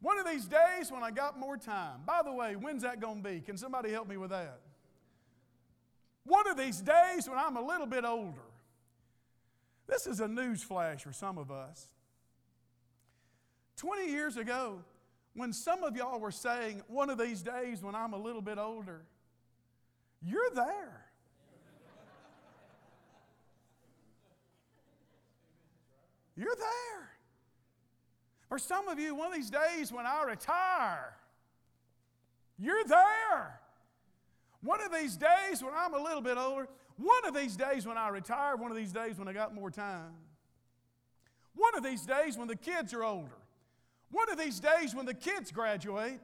one 0.00 0.18
of 0.18 0.26
these 0.26 0.44
days 0.44 0.90
when 0.90 1.02
I 1.02 1.10
got 1.10 1.38
more 1.38 1.56
time. 1.56 2.00
By 2.04 2.20
the 2.22 2.32
way, 2.32 2.56
when's 2.56 2.82
that 2.82 3.00
going 3.00 3.22
to 3.22 3.28
be? 3.30 3.40
Can 3.40 3.56
somebody 3.56 3.90
help 3.90 4.08
me 4.08 4.16
with 4.16 4.30
that? 4.30 4.60
One 6.24 6.48
of 6.48 6.56
these 6.56 6.80
days 6.80 7.28
when 7.28 7.38
I'm 7.38 7.56
a 7.56 7.64
little 7.64 7.86
bit 7.86 8.04
older, 8.04 8.40
this 9.86 10.06
is 10.06 10.20
a 10.20 10.28
news 10.28 10.62
flash 10.62 11.02
for 11.02 11.12
some 11.12 11.38
of 11.38 11.50
us. 11.50 11.88
20 13.76 14.10
years 14.10 14.36
ago, 14.36 14.80
when 15.34 15.52
some 15.52 15.82
of 15.82 15.96
y'all 15.96 16.20
were 16.20 16.30
saying, 16.30 16.82
one 16.86 17.10
of 17.10 17.18
these 17.18 17.42
days 17.42 17.82
when 17.82 17.94
I'm 17.94 18.12
a 18.12 18.18
little 18.18 18.42
bit 18.42 18.58
older, 18.58 19.02
you're 20.22 20.50
there. 20.54 21.04
You're 26.36 26.56
there. 26.56 27.10
For 28.48 28.58
some 28.58 28.88
of 28.88 28.98
you, 28.98 29.14
one 29.14 29.28
of 29.28 29.34
these 29.34 29.50
days 29.50 29.92
when 29.92 30.06
I 30.06 30.22
retire, 30.22 31.16
you're 32.58 32.84
there. 32.84 33.60
One 34.62 34.80
of 34.80 34.92
these 34.92 35.16
days 35.16 35.62
when 35.62 35.72
I'm 35.76 35.94
a 35.94 36.02
little 36.02 36.20
bit 36.20 36.38
older, 36.38 36.68
one 36.96 37.26
of 37.26 37.34
these 37.34 37.56
days 37.56 37.86
when 37.86 37.98
I 37.98 38.08
retire, 38.08 38.56
one 38.56 38.70
of 38.70 38.76
these 38.76 38.92
days 38.92 39.18
when 39.18 39.28
I 39.28 39.32
got 39.32 39.54
more 39.54 39.70
time, 39.70 40.14
one 41.54 41.76
of 41.76 41.82
these 41.82 42.06
days 42.06 42.36
when 42.38 42.48
the 42.48 42.56
kids 42.56 42.94
are 42.94 43.04
older, 43.04 43.38
one 44.10 44.30
of 44.30 44.38
these 44.38 44.60
days 44.60 44.94
when 44.94 45.06
the 45.06 45.14
kids 45.14 45.50
graduate, 45.50 46.20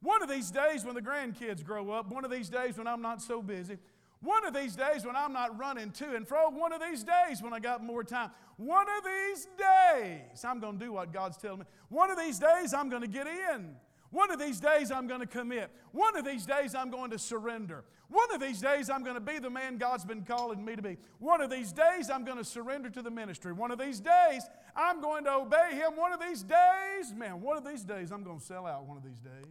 one 0.00 0.22
of 0.22 0.28
these 0.28 0.50
days 0.50 0.84
when 0.84 0.94
the 0.94 1.02
grandkids 1.02 1.64
grow 1.64 1.90
up, 1.90 2.10
one 2.10 2.24
of 2.24 2.30
these 2.30 2.48
days 2.48 2.78
when 2.78 2.86
I'm 2.86 3.02
not 3.02 3.20
so 3.20 3.42
busy, 3.42 3.78
One 4.22 4.46
of 4.46 4.54
these 4.54 4.76
days 4.76 5.04
when 5.04 5.16
I'm 5.16 5.32
not 5.32 5.58
running 5.58 5.90
to 5.92 6.14
and 6.14 6.26
fro, 6.26 6.48
one 6.50 6.72
of 6.72 6.80
these 6.80 7.02
days 7.02 7.42
when 7.42 7.52
I 7.52 7.58
got 7.58 7.82
more 7.82 8.04
time, 8.04 8.30
one 8.56 8.86
of 8.96 9.04
these 9.04 9.48
days 9.58 10.44
I'm 10.44 10.60
going 10.60 10.78
to 10.78 10.84
do 10.84 10.92
what 10.92 11.12
God's 11.12 11.36
telling 11.36 11.60
me. 11.60 11.64
One 11.88 12.08
of 12.08 12.16
these 12.16 12.38
days 12.38 12.72
I'm 12.72 12.88
going 12.88 13.02
to 13.02 13.08
get 13.08 13.26
in. 13.26 13.74
One 14.10 14.30
of 14.30 14.38
these 14.38 14.60
days 14.60 14.92
I'm 14.92 15.08
going 15.08 15.20
to 15.20 15.26
commit. 15.26 15.70
One 15.90 16.16
of 16.16 16.24
these 16.24 16.46
days 16.46 16.74
I'm 16.74 16.90
going 16.90 17.10
to 17.10 17.18
surrender. 17.18 17.82
One 18.08 18.32
of 18.32 18.40
these 18.40 18.60
days 18.60 18.90
I'm 18.90 19.02
going 19.02 19.16
to 19.16 19.20
be 19.20 19.40
the 19.40 19.50
man 19.50 19.78
God's 19.78 20.04
been 20.04 20.22
calling 20.22 20.64
me 20.64 20.76
to 20.76 20.82
be. 20.82 20.98
One 21.18 21.40
of 21.40 21.50
these 21.50 21.72
days 21.72 22.08
I'm 22.08 22.24
going 22.24 22.38
to 22.38 22.44
surrender 22.44 22.90
to 22.90 23.02
the 23.02 23.10
ministry. 23.10 23.52
One 23.52 23.72
of 23.72 23.78
these 23.78 23.98
days 23.98 24.42
I'm 24.76 25.00
going 25.00 25.24
to 25.24 25.32
obey 25.32 25.70
Him. 25.72 25.96
One 25.96 26.12
of 26.12 26.20
these 26.20 26.44
days, 26.44 27.12
man, 27.16 27.40
one 27.40 27.56
of 27.56 27.64
these 27.64 27.82
days 27.82 28.12
I'm 28.12 28.22
going 28.22 28.38
to 28.38 28.44
sell 28.44 28.66
out 28.66 28.84
one 28.84 28.98
of 28.98 29.02
these 29.02 29.18
days. 29.18 29.46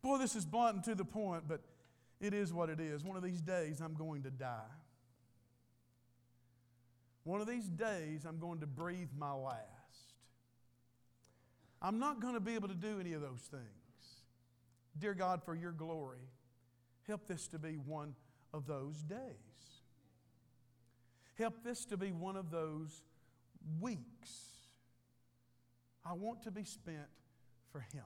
Boy, 0.00 0.16
this 0.16 0.36
is 0.36 0.46
blunt 0.46 0.76
and 0.76 0.84
to 0.84 0.94
the 0.94 1.04
point, 1.04 1.42
but 1.46 1.60
it 2.20 2.34
is 2.34 2.52
what 2.52 2.70
it 2.70 2.80
is. 2.80 3.04
One 3.04 3.16
of 3.16 3.22
these 3.22 3.40
days 3.40 3.80
I'm 3.80 3.94
going 3.94 4.22
to 4.22 4.30
die. 4.30 4.74
One 7.24 7.40
of 7.40 7.46
these 7.46 7.68
days 7.68 8.24
I'm 8.24 8.38
going 8.38 8.60
to 8.60 8.66
breathe 8.66 9.10
my 9.18 9.32
last. 9.32 9.66
I'm 11.82 11.98
not 11.98 12.20
going 12.20 12.34
to 12.34 12.40
be 12.40 12.54
able 12.54 12.68
to 12.68 12.74
do 12.74 13.00
any 13.00 13.12
of 13.12 13.20
those 13.20 13.42
things. 13.50 13.62
Dear 14.98 15.12
God, 15.12 15.42
for 15.44 15.54
your 15.54 15.72
glory, 15.72 16.30
help 17.06 17.26
this 17.26 17.48
to 17.48 17.58
be 17.58 17.74
one 17.74 18.14
of 18.54 18.66
those 18.66 19.02
days. 19.02 19.18
Help 21.36 21.62
this 21.62 21.84
to 21.86 21.96
be 21.96 22.12
one 22.12 22.36
of 22.36 22.50
those 22.50 23.02
weeks. 23.80 24.30
I 26.04 26.14
want 26.14 26.42
to 26.44 26.50
be 26.50 26.64
spent 26.64 27.08
for 27.70 27.80
Him. 27.92 28.04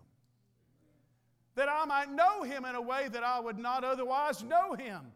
That 1.61 1.69
I 1.69 1.85
might 1.85 2.11
know 2.11 2.43
Him 2.43 2.65
in 2.65 2.75
a 2.75 2.81
way 2.81 3.09
that 3.13 3.23
I 3.23 3.39
would 3.39 3.59
not 3.59 3.85
otherwise 3.85 4.43
know 4.43 4.73
Him. 4.73 5.13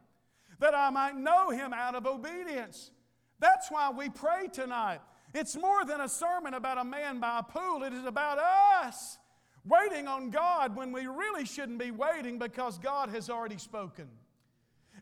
That 0.59 0.75
I 0.75 0.91
might 0.91 1.17
know 1.17 1.49
Him 1.49 1.73
out 1.73 1.95
of 1.95 2.07
obedience. 2.07 2.91
That's 3.39 3.71
why 3.71 3.89
we 3.89 4.11
pray 4.11 4.49
tonight. 4.53 5.01
It's 5.33 5.57
more 5.57 5.87
than 5.87 6.03
a 6.03 6.09
sermon 6.09 6.53
about 6.53 6.77
a 6.77 6.85
man 6.85 7.19
by 7.19 7.39
a 7.39 7.43
pool, 7.43 7.83
it 7.83 7.95
is 7.95 8.05
about 8.05 8.39
us 8.39 9.17
waiting 9.65 10.07
on 10.07 10.29
God 10.29 10.77
when 10.77 10.93
we 10.93 11.07
really 11.07 11.47
shouldn't 11.47 11.79
be 11.79 11.91
waiting 11.91 12.39
because 12.39 12.77
God 12.77 13.09
has 13.09 13.31
already 13.31 13.57
spoken. 13.57 14.09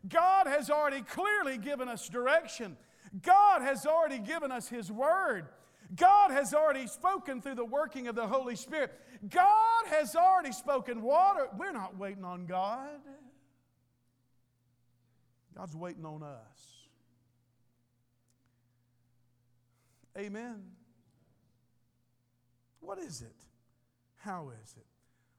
God 0.07 0.47
has 0.47 0.69
already 0.69 1.01
clearly 1.01 1.57
given 1.57 1.89
us 1.89 2.07
direction. 2.07 2.77
God 3.21 3.63
has 3.63 3.85
already 3.85 4.19
given 4.19 4.49
us 4.49 4.69
His 4.69 4.89
Word. 4.89 5.49
God 5.95 6.31
has 6.31 6.53
already 6.53 6.87
spoken 6.87 7.41
through 7.41 7.55
the 7.55 7.65
working 7.65 8.07
of 8.07 8.15
the 8.15 8.27
Holy 8.27 8.55
Spirit. 8.55 8.91
God 9.29 9.85
has 9.87 10.15
already 10.15 10.51
spoken 10.51 11.01
water. 11.01 11.47
We're 11.57 11.71
not 11.71 11.97
waiting 11.97 12.23
on 12.23 12.45
God. 12.45 12.99
God's 15.55 15.75
waiting 15.75 16.05
on 16.05 16.23
us. 16.23 16.87
Amen. 20.17 20.63
What 22.79 22.99
is 22.99 23.21
it? 23.21 23.35
How 24.17 24.51
is 24.63 24.75
it? 24.77 24.85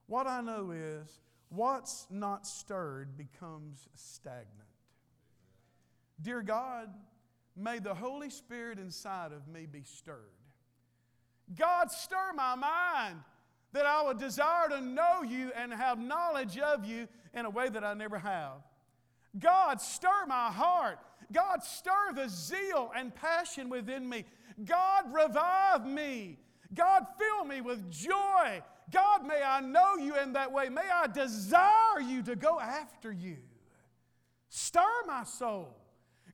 What 0.07 0.27
I 0.27 0.41
know 0.41 0.71
is 0.73 1.21
what's 1.49 2.07
not 2.11 2.47
stirred 2.47 3.17
becomes 3.17 3.89
stagnant. 3.95 4.49
Dear 6.21 6.43
God, 6.43 6.89
may 7.57 7.79
the 7.79 7.95
Holy 7.95 8.31
Spirit 8.31 8.79
inside 8.79 9.33
of 9.33 9.49
me 9.49 9.67
be 9.67 9.83
stirred. 9.83 10.34
God, 11.57 11.91
stir 11.91 12.33
my 12.35 12.55
mind 12.55 13.21
that 13.73 13.87
I 13.87 14.03
would 14.03 14.19
desire 14.19 14.69
to 14.69 14.81
know 14.81 15.23
you 15.23 15.51
and 15.57 15.73
have 15.73 15.99
knowledge 15.99 16.59
of 16.59 16.85
you 16.85 17.09
in 17.35 17.45
a 17.45 17.51
way 17.51 17.69
that 17.69 17.85
I 17.85 17.95
never 17.95 18.19
have. 18.19 18.63
God, 19.39 19.81
stir 19.81 20.27
my 20.29 20.51
heart. 20.51 20.99
God, 21.33 21.65
stir 21.65 22.13
the 22.15 22.29
zeal 22.29 22.93
and 22.95 23.15
passion 23.15 23.69
within 23.69 24.09
me 24.09 24.25
God, 24.63 25.13
revive 25.13 25.87
me. 25.87 26.39
God, 26.73 27.07
fill 27.19 27.45
me 27.45 27.61
with 27.61 27.91
joy. 27.91 28.63
God, 28.93 29.27
may 29.27 29.43
I 29.43 29.61
know 29.61 29.97
you 29.97 30.17
in 30.17 30.35
that 30.35 30.53
way. 30.53 30.69
May 30.69 30.89
I 30.93 31.07
desire 31.07 32.01
you 32.01 32.23
to 32.23 32.37
go 32.37 32.61
after 32.61 33.11
you. 33.11 33.39
Stir 34.49 34.81
my 35.07 35.25
soul. 35.25 35.77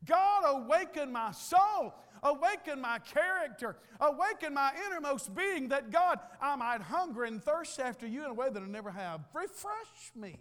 God, 0.05 0.42
awaken 0.46 1.12
my 1.12 1.33
soul. 1.33 1.94
Awaken 2.22 2.80
my 2.80 2.98
character. 2.98 3.76
Awaken 4.00 4.54
my 4.54 4.72
innermost 4.87 5.35
being 5.35 5.68
that, 5.68 5.90
God, 5.90 6.18
I 6.40 6.56
might 6.56 6.83
hunger 6.83 7.24
and 7.24 7.42
thirst 7.42 7.80
after 7.80 8.06
you 8.06 8.24
in 8.24 8.30
a 8.30 8.35
way 8.35 8.50
that 8.50 8.62
I 8.62 8.66
never 8.66 8.90
have. 8.90 9.20
Refresh 9.33 10.12
me. 10.14 10.38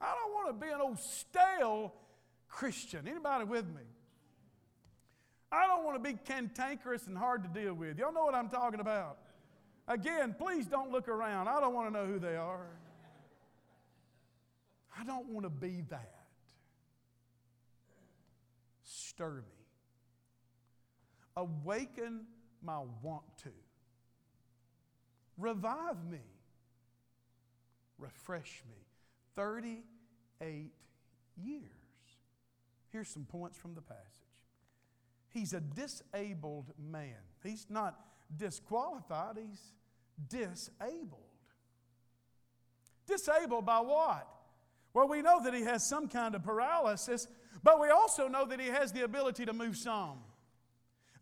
I 0.00 0.14
don't 0.14 0.32
want 0.32 0.48
to 0.48 0.66
be 0.66 0.72
an 0.72 0.80
old 0.80 0.98
stale 0.98 1.94
Christian. 2.48 3.06
Anybody 3.06 3.44
with 3.44 3.66
me? 3.66 3.82
I 5.52 5.66
don't 5.66 5.84
want 5.84 6.02
to 6.02 6.12
be 6.12 6.18
cantankerous 6.24 7.06
and 7.06 7.18
hard 7.18 7.42
to 7.42 7.60
deal 7.60 7.74
with. 7.74 7.98
Y'all 7.98 8.12
know 8.12 8.24
what 8.24 8.34
I'm 8.34 8.48
talking 8.48 8.80
about. 8.80 9.18
Again, 9.88 10.34
please 10.38 10.66
don't 10.66 10.92
look 10.92 11.08
around. 11.08 11.48
I 11.48 11.60
don't 11.60 11.74
want 11.74 11.92
to 11.92 11.92
know 11.92 12.06
who 12.06 12.18
they 12.18 12.36
are. 12.36 12.66
I 14.98 15.04
don't 15.04 15.28
want 15.30 15.44
to 15.44 15.50
be 15.50 15.82
that. 15.88 16.14
Stir 18.84 19.36
me. 19.36 19.59
Awaken 21.40 22.26
my 22.62 22.80
want 23.02 23.24
to. 23.44 23.50
Revive 25.38 26.04
me. 26.04 26.20
Refresh 27.98 28.62
me. 28.68 28.76
38 29.36 30.70
years. 31.42 31.62
Here's 32.92 33.08
some 33.08 33.24
points 33.24 33.56
from 33.56 33.74
the 33.74 33.80
passage. 33.80 34.04
He's 35.30 35.54
a 35.54 35.60
disabled 35.60 36.72
man. 36.78 37.16
He's 37.42 37.66
not 37.70 37.98
disqualified, 38.36 39.38
he's 39.38 39.72
disabled. 40.28 41.20
Disabled 43.06 43.64
by 43.64 43.78
what? 43.78 44.28
Well, 44.92 45.08
we 45.08 45.22
know 45.22 45.42
that 45.42 45.54
he 45.54 45.62
has 45.62 45.88
some 45.88 46.06
kind 46.06 46.34
of 46.34 46.42
paralysis, 46.42 47.28
but 47.62 47.80
we 47.80 47.88
also 47.88 48.28
know 48.28 48.44
that 48.44 48.60
he 48.60 48.66
has 48.66 48.92
the 48.92 49.04
ability 49.04 49.46
to 49.46 49.54
move 49.54 49.76
some. 49.76 50.18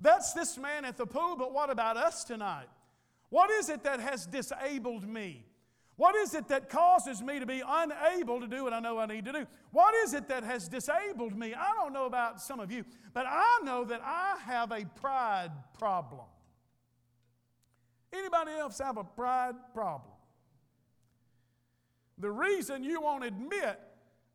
That's 0.01 0.33
this 0.33 0.57
man 0.57 0.85
at 0.85 0.97
the 0.97 1.07
pool, 1.07 1.37
but 1.37 1.53
what 1.53 1.71
about 1.71 1.97
us 1.97 2.25
tonight? 2.25 2.69
What 3.31 3.51
is 3.51 3.69
it 3.69 3.83
that 3.85 4.01
has 4.01 4.27
disabled 4.27 5.07
me? 5.07 5.45
What 5.97 6.15
is 6.15 6.33
it 6.33 6.47
that 6.49 6.71
causes 6.71 7.21
me 7.21 7.41
to 7.41 7.47
be 7.47 7.61
unable 7.67 8.41
to 8.41 8.47
do 8.47 8.63
what 8.63 8.73
I 8.73 8.79
know 8.79 8.99
I 8.99 9.07
need 9.07 9.25
to 9.25 9.33
do? 9.33 9.47
What 9.73 9.95
is 9.97 10.15
it 10.15 10.29
that 10.29 10.45
has 10.45 10.69
disabled 10.69 11.37
me? 11.37 11.55
I 11.55 11.73
don't 11.75 11.93
know 11.93 12.07
about 12.07 12.41
some 12.41 12.61
of 12.61 12.71
you, 12.71 12.85
but 13.13 13.27
I 13.29 13.61
know 13.65 13.85
that 13.85 14.01
I 14.05 14.37
have 14.45 14.71
a 14.71 14.85
pride 14.85 15.51
problem. 15.77 16.27
Anybody 18.13 18.53
else 18.53 18.79
have 18.79 18.97
a 18.97 19.03
pride 19.03 19.57
problem? 19.75 20.13
The 22.19 22.31
reason 22.31 22.85
you 22.85 23.01
won't 23.01 23.25
admit 23.25 23.81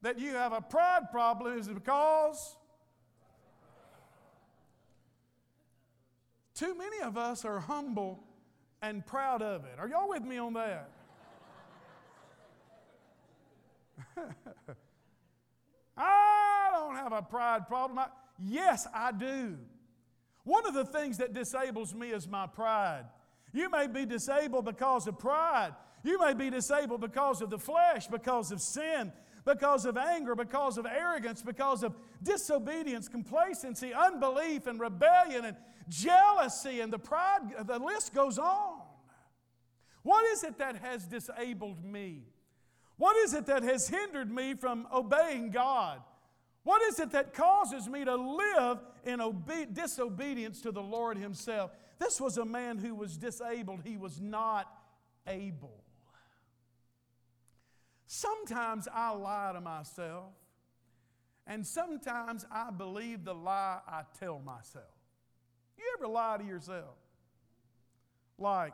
that 0.02 0.20
you 0.20 0.32
have 0.32 0.52
a 0.52 0.62
pride 0.62 1.04
problem 1.12 1.58
is 1.58 1.70
because 1.70 2.58
too 6.64 6.76
many 6.76 7.02
of 7.02 7.18
us 7.18 7.44
are 7.44 7.60
humble 7.60 8.24
and 8.82 9.06
proud 9.06 9.42
of 9.42 9.66
it. 9.66 9.78
Are 9.78 9.90
y'all 9.90 10.08
with 10.08 10.24
me 10.24 10.38
on 10.38 10.54
that? 10.54 10.90
I 15.98 16.70
don't 16.72 16.96
have 16.96 17.12
a 17.12 17.22
pride 17.22 17.68
problem. 17.68 18.00
I, 18.00 18.08
yes, 18.42 18.88
I 18.94 19.12
do. 19.12 19.58
One 20.46 20.66
of 20.66 20.74
the 20.74 20.86
things 20.86 21.18
that 21.18 21.34
disables 21.34 21.94
me 21.94 22.12
is 22.12 22.30
my 22.30 22.48
pride. 22.48 23.04
You 23.52 23.70
may 23.70 23.88
be 23.88 24.06
disabled 24.06 24.64
because 24.64 25.06
of 25.06 25.20
pride. 25.20 25.74
You 26.02 26.18
may 26.20 26.34
be 26.34 26.50
disabled 26.50 27.02
because 27.02 27.42
of 27.42 27.50
the 27.50 27.60
flesh, 27.60 28.08
because 28.08 28.54
of 28.54 28.62
sin, 28.62 29.12
because 29.46 29.86
of 29.86 29.98
anger, 29.98 30.34
because 30.34 30.78
of 30.78 30.86
arrogance, 30.86 31.42
because 31.42 31.84
of 31.84 31.94
disobedience, 32.22 33.10
complacency, 33.10 33.94
unbelief, 33.94 34.66
and 34.66 34.80
rebellion, 34.80 35.44
and 35.44 35.58
jealousy, 35.90 36.80
and 36.80 36.92
the 36.92 37.00
pride, 37.00 37.42
the 37.66 37.80
list 37.80 38.14
goes 38.14 38.38
on. 38.38 38.82
What 40.04 40.26
is 40.32 40.44
it 40.44 40.58
that 40.58 40.78
has 40.78 41.06
disabled 41.06 41.84
me? 41.84 42.24
What 42.98 43.18
is 43.18 43.34
it 43.34 43.46
that 43.48 43.64
has 43.64 43.88
hindered 43.88 44.32
me 44.32 44.54
from 44.54 44.88
obeying 44.94 45.50
God? 45.50 46.02
What 46.64 46.82
is 46.84 47.00
it 47.00 47.12
that 47.12 47.34
causes 47.34 47.90
me 47.90 48.06
to 48.06 48.16
live 48.16 48.80
in 49.04 49.20
obe- 49.20 49.74
disobedience 49.74 50.62
to 50.62 50.72
the 50.72 50.82
Lord 50.82 51.18
Himself? 51.18 51.72
This 52.00 52.22
was 52.22 52.38
a 52.38 52.46
man 52.46 52.78
who 52.78 52.96
was 52.96 53.18
disabled, 53.18 53.82
he 53.84 53.98
was 53.98 54.22
not 54.22 54.68
able. 55.28 55.84
Sometimes 58.06 58.88
I 58.94 59.12
lie 59.12 59.52
to 59.54 59.62
myself, 59.62 60.34
and 61.48 61.66
sometimes 61.66 62.46
I 62.52 62.72
believe 62.72 63.26
the 63.26 63.34
lie 63.34 63.80
I 63.88 64.04
tell 64.20 64.40
myself. 64.40 64.93
You 65.84 65.98
ever 66.00 66.08
lie 66.08 66.38
to 66.38 66.46
yourself? 66.46 66.96
Like, 68.40 68.74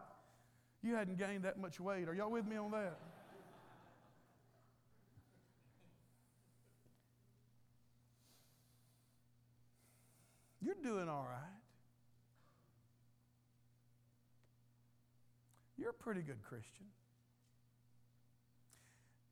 you 0.83 0.93
hadn't 0.93 1.17
gained 1.17 1.43
that 1.43 1.59
much 1.59 1.79
weight. 1.79 2.07
Are 2.07 2.13
y'all 2.13 2.29
with 2.29 2.45
me 2.45 2.55
on 2.55 2.69
that? 2.71 2.99
You're 10.61 10.75
doing 10.83 11.09
all 11.09 11.25
right. 11.27 11.59
You're 15.79 15.89
a 15.89 15.93
pretty 15.93 16.21
good 16.21 16.43
Christian. 16.43 16.85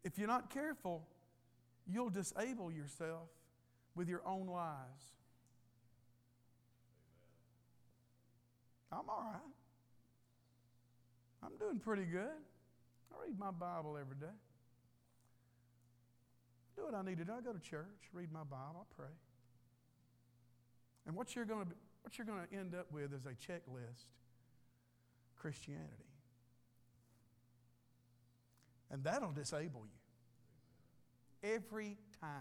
If 0.04 0.18
you're 0.18 0.28
not 0.28 0.50
careful, 0.50 1.06
you'll 1.86 2.10
disable 2.10 2.72
yourself 2.72 3.30
with 3.96 4.10
your 4.10 4.22
own 4.26 4.48
lies. 4.48 5.17
I'm 8.92 9.10
all 9.10 9.24
right. 9.32 9.42
I'm 11.44 11.58
doing 11.58 11.80
pretty 11.80 12.06
good. 12.06 12.42
I 13.12 13.28
read 13.28 13.38
my 13.38 13.52
Bible 13.52 13.98
every 14.00 14.16
day. 14.16 14.34
Do 16.76 16.86
what 16.86 16.94
I 16.94 17.02
need 17.02 17.18
to 17.18 17.26
do. 17.26 17.34
I 17.34 17.42
go 17.42 17.54
to 17.54 17.60
church, 17.60 18.10
read 18.14 18.32
my 18.32 18.44
Bible, 18.44 18.86
I 18.90 18.96
pray. 18.96 19.14
And 21.06 21.16
what 21.16 21.36
you're 21.36 21.46
going 21.46 21.66
to 21.66 21.74
what 22.04 22.18
you're 22.18 22.28
going 22.28 22.48
to 22.48 22.56
end 22.56 22.74
up 22.74 22.92
with 22.92 23.14
is 23.14 23.26
a 23.26 23.32
checklist 23.32 24.06
Christianity. 25.36 25.84
And 28.90 29.04
that'll 29.04 29.32
disable 29.32 29.86
you 31.44 31.50
every 31.54 31.98
time 32.22 32.32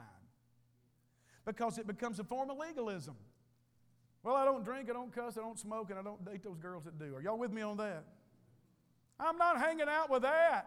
because 1.44 1.78
it 1.78 1.87
becomes 1.87 2.20
a 2.20 2.24
form 2.24 2.50
of 2.50 2.59
legalism. 2.59 3.16
Well, 4.26 4.34
I 4.34 4.44
don't 4.44 4.64
drink, 4.64 4.90
I 4.90 4.92
don't 4.92 5.14
cuss, 5.14 5.38
I 5.38 5.40
don't 5.40 5.56
smoke, 5.56 5.88
and 5.90 6.00
I 6.00 6.02
don't 6.02 6.24
date 6.24 6.42
those 6.42 6.58
girls 6.58 6.82
that 6.82 6.98
do. 6.98 7.14
Are 7.14 7.22
y'all 7.22 7.38
with 7.38 7.52
me 7.52 7.62
on 7.62 7.76
that? 7.76 8.02
I'm 9.20 9.38
not 9.38 9.60
hanging 9.60 9.86
out 9.88 10.10
with 10.10 10.22
that. 10.22 10.64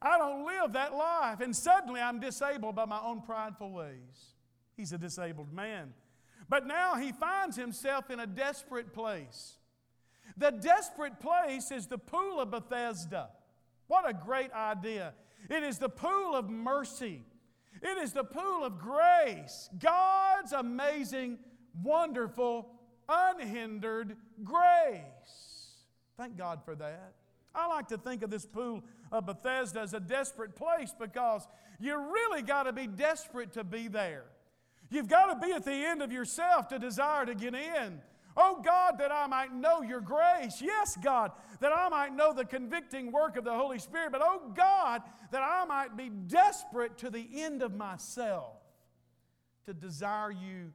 I 0.00 0.16
don't 0.16 0.46
live 0.46 0.72
that 0.72 0.94
life. 0.94 1.40
And 1.40 1.54
suddenly 1.54 2.00
I'm 2.00 2.18
disabled 2.18 2.76
by 2.76 2.86
my 2.86 2.98
own 3.04 3.20
prideful 3.20 3.72
ways. 3.72 4.32
He's 4.74 4.94
a 4.94 4.96
disabled 4.96 5.52
man. 5.52 5.92
But 6.48 6.66
now 6.66 6.94
he 6.94 7.12
finds 7.12 7.56
himself 7.56 8.08
in 8.08 8.20
a 8.20 8.26
desperate 8.26 8.94
place. 8.94 9.58
The 10.38 10.52
desperate 10.52 11.20
place 11.20 11.70
is 11.70 11.86
the 11.86 11.98
pool 11.98 12.40
of 12.40 12.52
Bethesda. 12.52 13.28
What 13.86 14.08
a 14.08 14.14
great 14.14 14.50
idea! 14.52 15.12
It 15.50 15.62
is 15.62 15.78
the 15.78 15.90
pool 15.90 16.34
of 16.34 16.48
mercy. 16.48 17.20
It 17.82 17.98
is 17.98 18.14
the 18.14 18.24
pool 18.24 18.64
of 18.64 18.78
grace. 18.78 19.68
God's 19.78 20.52
amazing, 20.52 21.38
wonderful, 21.82 22.70
unhindered 23.08 24.16
grace. 24.42 25.78
Thank 26.16 26.36
God 26.36 26.60
for 26.64 26.74
that. 26.76 27.14
I 27.54 27.68
like 27.68 27.88
to 27.88 27.98
think 27.98 28.22
of 28.22 28.30
this 28.30 28.44
pool 28.44 28.82
of 29.12 29.26
Bethesda 29.26 29.80
as 29.80 29.94
a 29.94 30.00
desperate 30.00 30.56
place 30.56 30.92
because 30.98 31.46
you 31.78 31.96
really 31.96 32.42
got 32.42 32.64
to 32.64 32.72
be 32.72 32.86
desperate 32.86 33.52
to 33.52 33.64
be 33.64 33.88
there. 33.88 34.24
You've 34.90 35.08
got 35.08 35.26
to 35.26 35.46
be 35.46 35.52
at 35.52 35.64
the 35.64 35.72
end 35.72 36.02
of 36.02 36.12
yourself 36.12 36.68
to 36.68 36.78
desire 36.78 37.24
to 37.26 37.34
get 37.34 37.54
in. 37.54 38.00
Oh 38.36 38.60
God, 38.64 38.98
that 38.98 39.12
I 39.12 39.26
might 39.28 39.54
know 39.54 39.82
your 39.82 40.00
grace. 40.00 40.60
Yes, 40.60 40.96
God, 41.02 41.30
that 41.60 41.72
I 41.72 41.88
might 41.88 42.14
know 42.14 42.32
the 42.32 42.44
convicting 42.44 43.12
work 43.12 43.36
of 43.36 43.44
the 43.44 43.54
Holy 43.54 43.78
Spirit. 43.78 44.10
But 44.10 44.22
oh 44.24 44.52
God, 44.54 45.02
that 45.30 45.42
I 45.42 45.64
might 45.64 45.96
be 45.96 46.08
desperate 46.08 46.98
to 46.98 47.10
the 47.10 47.26
end 47.32 47.62
of 47.62 47.74
myself 47.74 48.56
to 49.66 49.72
desire 49.72 50.32
you 50.32 50.72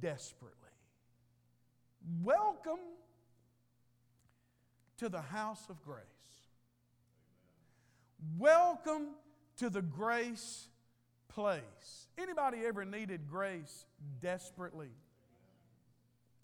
desperately. 0.00 0.61
Welcome 2.22 2.80
to 4.98 5.08
the 5.08 5.20
house 5.20 5.68
of 5.68 5.82
grace. 5.82 6.02
Welcome 8.38 9.08
to 9.58 9.70
the 9.70 9.82
grace 9.82 10.68
place. 11.28 12.08
Anybody 12.18 12.58
ever 12.64 12.84
needed 12.84 13.28
grace 13.28 13.86
desperately? 14.20 14.90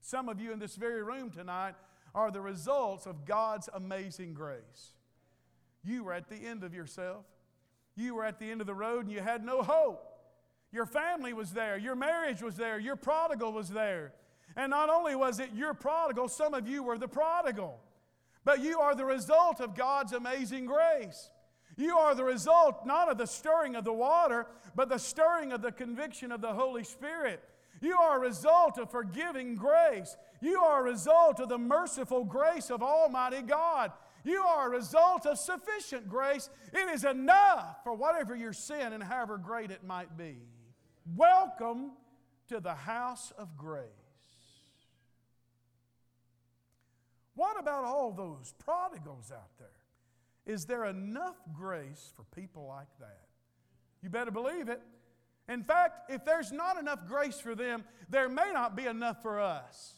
Some 0.01 0.29
of 0.29 0.40
you 0.40 0.53
in 0.53 0.59
this 0.59 0.77
very 0.77 1.03
room 1.03 1.31
tonight 1.31 1.75
are 2.14 2.31
the 2.31 2.40
results 2.40 3.07
of 3.07 3.25
God's 3.25 3.68
amazing 3.75 4.35
grace. 4.35 4.94
You 5.85 6.05
were 6.05 6.12
at 6.12 6.29
the 6.29 6.37
end 6.37 6.64
of 6.64 6.75
yourself. 6.75 7.25
You 7.94 8.14
were 8.14 8.25
at 8.25 8.38
the 8.38 8.51
end 8.51 8.61
of 8.61 8.66
the 8.66 8.75
road 8.75 9.05
and 9.05 9.12
you 9.12 9.21
had 9.21 9.44
no 9.44 9.62
hope. 9.62 10.05
Your 10.73 10.87
family 10.87 11.33
was 11.33 11.53
there. 11.53 11.77
Your 11.77 11.94
marriage 11.94 12.42
was 12.42 12.57
there. 12.57 12.79
Your 12.79 12.97
prodigal 12.97 13.53
was 13.53 13.71
there. 13.71 14.12
And 14.59 14.71
not 14.71 14.90
only 14.90 15.14
was 15.14 15.38
it 15.38 15.51
your 15.55 15.73
prodigal, 15.73 16.27
some 16.27 16.53
of 16.53 16.66
you 16.66 16.83
were 16.83 16.99
the 16.99 17.07
prodigal. 17.07 17.79
But 18.44 18.61
you 18.61 18.81
are 18.81 18.97
the 18.97 19.05
result 19.05 19.61
of 19.61 19.77
God's 19.77 20.12
amazing 20.12 20.66
grace. 20.66 21.31
You 21.77 21.97
are 21.97 22.16
the 22.16 22.25
result 22.25 22.85
not 22.85 23.09
of 23.09 23.18
the 23.18 23.27
stirring 23.27 23.77
of 23.77 23.85
the 23.85 23.92
water, 23.92 24.49
but 24.75 24.88
the 24.88 24.99
stirring 24.99 25.53
of 25.53 25.62
the 25.62 25.71
conviction 25.71 26.33
of 26.33 26.40
the 26.40 26.53
Holy 26.53 26.83
Spirit. 26.83 27.40
You 27.81 27.99
are 27.99 28.16
a 28.16 28.21
result 28.21 28.79
of 28.79 28.90
forgiving 28.90 29.55
grace. 29.55 30.16
You 30.40 30.59
are 30.59 30.81
a 30.81 30.90
result 30.90 31.38
of 31.38 31.49
the 31.49 31.59
merciful 31.59 32.25
grace 32.25 32.68
of 32.68 32.83
Almighty 32.83 33.42
God. 33.42 33.92
You 34.25 34.42
are 34.42 34.66
a 34.66 34.71
result 34.71 35.25
of 35.25 35.38
sufficient 35.38 36.09
grace. 36.09 36.51
It 36.73 36.92
is 36.92 37.05
enough 37.05 37.85
for 37.85 37.94
whatever 37.94 38.35
your 38.35 38.53
sin 38.53 38.92
and 38.92 39.05
however 39.05 39.38
great 39.38 39.71
it 39.71 39.85
might 39.85 40.16
be. 40.16 40.38
Welcome 41.14 41.92
to 42.49 42.59
the 42.59 42.75
house 42.75 43.33
of 43.38 43.57
grace. 43.57 43.98
What 47.38 47.57
about 47.57 47.85
all 47.85 48.11
those 48.11 48.53
prodigals 48.59 49.31
out 49.31 49.57
there? 49.61 49.68
Is 50.53 50.64
there 50.64 50.87
enough 50.87 51.37
grace 51.55 52.12
for 52.16 52.24
people 52.35 52.66
like 52.66 52.88
that? 52.98 53.29
You 54.03 54.11
better 54.11 54.33
believe 54.33 54.68
it. 54.68 54.83
In 55.48 55.62
fact, 55.62 56.11
if 56.11 56.24
there's 56.24 56.51
not 56.51 56.81
enough 56.81 57.07
grace 57.07 57.38
for 57.38 57.55
them, 57.55 57.85
there 58.09 58.29
may 58.29 58.51
not 58.53 58.74
be 58.74 58.87
enough 58.87 59.22
for 59.22 59.38
us. 59.38 59.94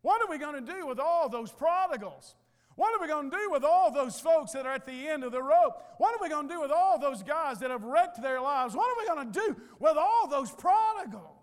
What 0.00 0.22
are 0.22 0.30
we 0.30 0.38
going 0.38 0.64
to 0.64 0.72
do 0.72 0.86
with 0.86 0.98
all 0.98 1.28
those 1.28 1.52
prodigals? 1.52 2.36
What 2.76 2.98
are 2.98 3.02
we 3.02 3.06
going 3.06 3.30
to 3.30 3.36
do 3.36 3.50
with 3.50 3.64
all 3.64 3.92
those 3.92 4.18
folks 4.18 4.52
that 4.52 4.64
are 4.64 4.72
at 4.72 4.86
the 4.86 5.08
end 5.08 5.24
of 5.24 5.32
the 5.32 5.42
rope? 5.42 5.74
What 5.98 6.14
are 6.14 6.22
we 6.22 6.30
going 6.30 6.48
to 6.48 6.54
do 6.54 6.62
with 6.62 6.70
all 6.70 6.98
those 6.98 7.22
guys 7.22 7.58
that 7.58 7.70
have 7.70 7.84
wrecked 7.84 8.22
their 8.22 8.40
lives? 8.40 8.74
What 8.74 8.90
are 8.90 8.98
we 8.98 9.14
going 9.14 9.30
to 9.30 9.40
do 9.40 9.56
with 9.78 9.98
all 9.98 10.26
those 10.26 10.50
prodigals? 10.50 11.41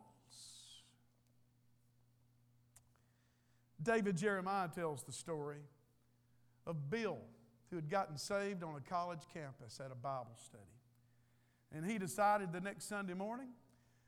David 3.82 4.18
Jeremiah 4.18 4.68
tells 4.68 5.04
the 5.04 5.12
story 5.12 5.62
of 6.66 6.90
Bill, 6.90 7.18
who 7.70 7.76
had 7.76 7.90
gotten 7.90 8.18
saved 8.18 8.64
on 8.64 8.76
a 8.76 8.90
college 8.90 9.22
campus 9.34 9.80
at 9.84 9.92
a 9.92 9.96
Bible 9.96 10.36
study. 10.44 10.64
And 11.74 11.86
he 11.86 11.98
decided 11.98 12.52
the 12.52 12.62
next 12.62 12.90
Sunday 12.90 13.14
morning 13.14 13.50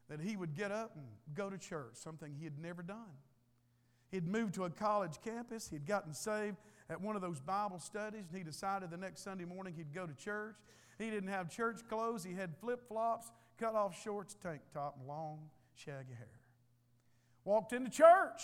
that 0.09 0.19
he 0.19 0.35
would 0.35 0.55
get 0.55 0.71
up 0.71 0.95
and 0.95 1.05
go 1.35 1.49
to 1.49 1.57
church, 1.57 1.93
something 1.93 2.33
he 2.37 2.43
had 2.43 2.59
never 2.59 2.81
done. 2.81 3.15
He'd 4.11 4.27
moved 4.27 4.55
to 4.55 4.65
a 4.65 4.69
college 4.69 5.21
campus, 5.23 5.69
he'd 5.69 5.85
gotten 5.85 6.13
saved 6.13 6.57
at 6.89 6.99
one 6.99 7.15
of 7.15 7.21
those 7.21 7.39
Bible 7.39 7.79
studies, 7.79 8.25
and 8.27 8.37
he 8.37 8.43
decided 8.43 8.91
the 8.91 8.97
next 8.97 9.23
Sunday 9.23 9.45
morning 9.45 9.73
he'd 9.73 9.93
go 9.93 10.05
to 10.05 10.13
church. 10.13 10.57
He 10.97 11.09
didn't 11.09 11.29
have 11.29 11.49
church 11.49 11.79
clothes, 11.87 12.23
he 12.23 12.33
had 12.33 12.57
flip 12.57 12.85
flops, 12.89 13.31
cut 13.57 13.73
off 13.73 14.01
shorts, 14.03 14.35
tank 14.43 14.61
top, 14.73 14.97
and 14.99 15.07
long, 15.07 15.49
shaggy 15.75 16.13
hair. 16.13 16.27
Walked 17.45 17.71
into 17.71 17.89
church. 17.89 18.41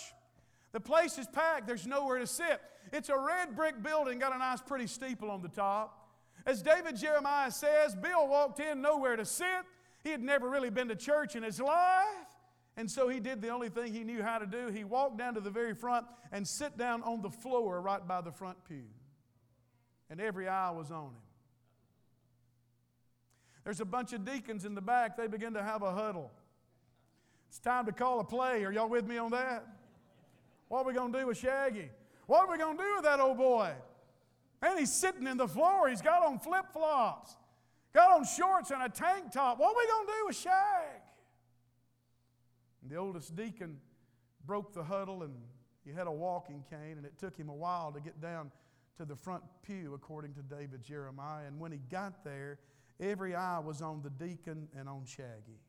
The 0.78 0.84
place 0.84 1.18
is 1.18 1.26
packed, 1.26 1.66
there's 1.66 1.88
nowhere 1.88 2.20
to 2.20 2.26
sit. 2.28 2.60
It's 2.92 3.08
a 3.08 3.18
red 3.18 3.56
brick 3.56 3.82
building, 3.82 4.20
got 4.20 4.32
a 4.32 4.38
nice, 4.38 4.60
pretty 4.60 4.86
steeple 4.86 5.28
on 5.28 5.42
the 5.42 5.48
top. 5.48 6.08
As 6.46 6.62
David 6.62 6.94
Jeremiah 6.94 7.50
says, 7.50 7.96
Bill 7.96 8.28
walked 8.28 8.60
in 8.60 8.80
nowhere 8.80 9.16
to 9.16 9.24
sit. 9.24 9.64
He 10.04 10.10
had 10.10 10.22
never 10.22 10.48
really 10.48 10.70
been 10.70 10.86
to 10.86 10.94
church 10.94 11.34
in 11.34 11.42
his 11.42 11.58
life. 11.58 12.04
And 12.76 12.88
so 12.88 13.08
he 13.08 13.18
did 13.18 13.42
the 13.42 13.48
only 13.48 13.70
thing 13.70 13.92
he 13.92 14.04
knew 14.04 14.22
how 14.22 14.38
to 14.38 14.46
do. 14.46 14.68
He 14.68 14.84
walked 14.84 15.18
down 15.18 15.34
to 15.34 15.40
the 15.40 15.50
very 15.50 15.74
front 15.74 16.06
and 16.30 16.46
sit 16.46 16.78
down 16.78 17.02
on 17.02 17.22
the 17.22 17.30
floor 17.30 17.80
right 17.80 18.06
by 18.06 18.20
the 18.20 18.30
front 18.30 18.58
pew. 18.62 18.84
And 20.08 20.20
every 20.20 20.46
eye 20.46 20.70
was 20.70 20.92
on 20.92 21.06
him. 21.06 21.26
There's 23.64 23.80
a 23.80 23.84
bunch 23.84 24.12
of 24.12 24.24
deacons 24.24 24.64
in 24.64 24.76
the 24.76 24.80
back. 24.80 25.16
They 25.16 25.26
begin 25.26 25.54
to 25.54 25.62
have 25.64 25.82
a 25.82 25.90
huddle. 25.90 26.30
It's 27.48 27.58
time 27.58 27.86
to 27.86 27.92
call 27.92 28.20
a 28.20 28.24
play. 28.24 28.62
Are 28.62 28.70
y'all 28.70 28.88
with 28.88 29.08
me 29.08 29.18
on 29.18 29.32
that? 29.32 29.66
What 30.68 30.80
are 30.80 30.84
we 30.84 30.94
going 30.94 31.12
to 31.12 31.20
do 31.20 31.26
with 31.26 31.38
Shaggy? 31.38 31.90
What 32.26 32.46
are 32.46 32.52
we 32.52 32.58
going 32.58 32.76
to 32.76 32.82
do 32.82 32.94
with 32.96 33.04
that 33.04 33.20
old 33.20 33.38
boy? 33.38 33.72
And 34.62 34.78
he's 34.78 34.92
sitting 34.92 35.26
in 35.26 35.36
the 35.36 35.48
floor. 35.48 35.88
He's 35.88 36.02
got 36.02 36.22
on 36.22 36.38
flip 36.38 36.66
flops, 36.72 37.36
got 37.94 38.10
on 38.10 38.24
shorts 38.24 38.70
and 38.70 38.82
a 38.82 38.88
tank 38.88 39.32
top. 39.32 39.58
What 39.58 39.74
are 39.74 39.78
we 39.78 39.86
going 39.86 40.06
to 40.06 40.12
do 40.12 40.26
with 40.26 40.36
Shag? 40.36 41.02
And 42.82 42.90
the 42.90 42.96
oldest 42.96 43.34
deacon 43.34 43.78
broke 44.46 44.72
the 44.72 44.82
huddle 44.84 45.22
and 45.22 45.34
he 45.84 45.94
had 45.94 46.06
a 46.06 46.12
walking 46.12 46.62
cane, 46.68 46.98
and 46.98 47.06
it 47.06 47.16
took 47.18 47.34
him 47.34 47.48
a 47.48 47.54
while 47.54 47.92
to 47.92 48.00
get 48.00 48.20
down 48.20 48.50
to 48.98 49.06
the 49.06 49.16
front 49.16 49.42
pew, 49.62 49.94
according 49.94 50.34
to 50.34 50.42
David 50.42 50.82
Jeremiah. 50.82 51.46
And 51.46 51.58
when 51.58 51.72
he 51.72 51.78
got 51.90 52.24
there, 52.24 52.58
every 53.00 53.34
eye 53.34 53.58
was 53.58 53.80
on 53.80 54.02
the 54.02 54.10
deacon 54.10 54.68
and 54.76 54.86
on 54.86 55.06
Shaggy. 55.06 55.62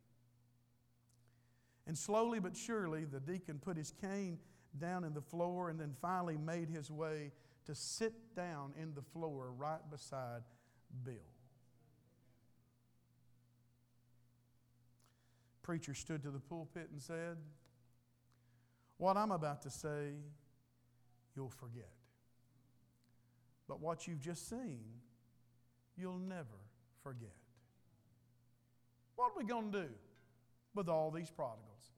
And 1.87 1.97
slowly 1.97 2.39
but 2.39 2.57
surely, 2.57 3.05
the 3.05 3.21
deacon 3.21 3.59
put 3.59 3.77
his 3.77 3.93
cane 4.01 4.39
down 4.77 5.03
in 5.03 5.13
the 5.13 5.21
floor 5.21 5.69
and 5.69 5.79
then 5.79 5.95
finally 6.01 6.37
made 6.37 6.69
his 6.69 6.91
way 6.91 7.31
to 7.65 7.75
sit 7.75 8.13
down 8.35 8.73
in 8.81 8.93
the 8.93 9.01
floor 9.01 9.51
right 9.57 9.81
beside 9.91 10.41
Bill. 11.03 11.15
Preacher 15.61 15.93
stood 15.93 16.23
to 16.23 16.31
the 16.31 16.39
pulpit 16.39 16.89
and 16.91 17.01
said, 17.01 17.37
What 18.97 19.17
I'm 19.17 19.31
about 19.31 19.61
to 19.63 19.69
say, 19.69 20.13
you'll 21.35 21.49
forget. 21.49 21.91
But 23.67 23.79
what 23.79 24.07
you've 24.07 24.19
just 24.19 24.49
seen, 24.49 24.79
you'll 25.95 26.17
never 26.17 26.57
forget. 27.03 27.29
What 29.15 29.25
are 29.25 29.37
we 29.37 29.43
going 29.43 29.71
to 29.71 29.81
do 29.81 29.89
with 30.73 30.89
all 30.89 31.11
these 31.11 31.29
prodigals? 31.29 31.91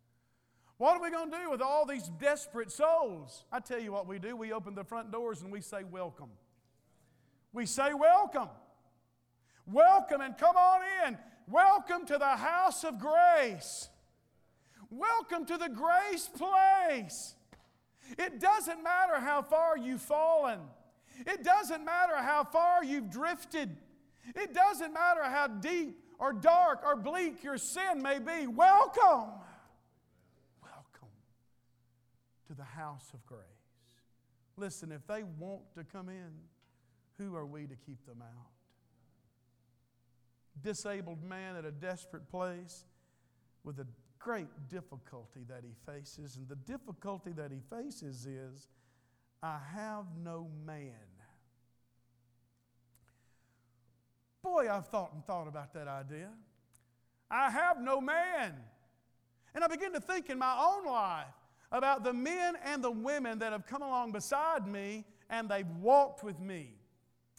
What 0.81 0.97
are 0.97 1.03
we 1.03 1.11
going 1.11 1.29
to 1.29 1.37
do 1.37 1.51
with 1.51 1.61
all 1.61 1.85
these 1.85 2.09
desperate 2.19 2.71
souls? 2.71 3.45
I 3.51 3.59
tell 3.59 3.79
you 3.79 3.91
what 3.91 4.07
we 4.07 4.17
do. 4.17 4.35
We 4.35 4.51
open 4.51 4.73
the 4.73 4.83
front 4.83 5.11
doors 5.11 5.43
and 5.43 5.51
we 5.51 5.61
say, 5.61 5.83
Welcome. 5.83 6.31
We 7.53 7.67
say, 7.67 7.93
Welcome. 7.93 8.49
Welcome 9.67 10.21
and 10.21 10.35
come 10.39 10.57
on 10.57 10.81
in. 11.05 11.19
Welcome 11.47 12.07
to 12.07 12.17
the 12.17 12.35
house 12.35 12.83
of 12.83 12.97
grace. 12.97 13.89
Welcome 14.89 15.45
to 15.45 15.57
the 15.59 15.69
grace 15.69 16.27
place. 16.27 17.35
It 18.17 18.39
doesn't 18.39 18.81
matter 18.81 19.19
how 19.19 19.43
far 19.43 19.77
you've 19.77 20.01
fallen. 20.01 20.61
It 21.27 21.43
doesn't 21.43 21.85
matter 21.85 22.15
how 22.17 22.43
far 22.43 22.83
you've 22.83 23.11
drifted. 23.11 23.77
It 24.35 24.55
doesn't 24.55 24.93
matter 24.95 25.25
how 25.25 25.45
deep 25.45 25.99
or 26.17 26.33
dark 26.33 26.81
or 26.83 26.95
bleak 26.95 27.43
your 27.43 27.59
sin 27.59 28.01
may 28.01 28.17
be. 28.17 28.47
Welcome. 28.47 29.40
To 32.51 32.57
the 32.57 32.63
house 32.63 33.11
of 33.13 33.25
grace. 33.25 33.41
Listen, 34.57 34.91
if 34.91 35.07
they 35.07 35.23
want 35.23 35.61
to 35.75 35.85
come 35.85 36.09
in, 36.09 36.31
who 37.17 37.33
are 37.33 37.45
we 37.45 37.65
to 37.65 37.75
keep 37.75 38.05
them 38.05 38.21
out? 38.21 38.51
Disabled 40.61 41.23
man 41.23 41.55
at 41.55 41.63
a 41.63 41.71
desperate 41.71 42.29
place 42.29 42.83
with 43.63 43.79
a 43.79 43.87
great 44.19 44.49
difficulty 44.69 45.45
that 45.47 45.63
he 45.63 45.71
faces. 45.89 46.35
And 46.35 46.47
the 46.49 46.57
difficulty 46.57 47.31
that 47.31 47.51
he 47.51 47.59
faces 47.69 48.25
is 48.25 48.67
I 49.41 49.57
have 49.73 50.05
no 50.21 50.49
man. 50.65 50.91
Boy, 54.43 54.69
I've 54.69 54.87
thought 54.87 55.13
and 55.13 55.23
thought 55.23 55.47
about 55.47 55.73
that 55.73 55.87
idea. 55.87 56.29
I 57.29 57.49
have 57.49 57.79
no 57.79 58.01
man. 58.01 58.55
And 59.55 59.63
I 59.63 59.67
begin 59.67 59.93
to 59.93 60.01
think 60.01 60.29
in 60.29 60.37
my 60.37 60.57
own 60.59 60.85
life 60.85 61.27
about 61.71 62.03
the 62.03 62.13
men 62.13 62.55
and 62.65 62.83
the 62.83 62.91
women 62.91 63.39
that 63.39 63.51
have 63.51 63.65
come 63.65 63.81
along 63.81 64.11
beside 64.11 64.67
me 64.67 65.05
and 65.29 65.49
they've 65.49 65.69
walked 65.79 66.23
with 66.23 66.39
me. 66.39 66.73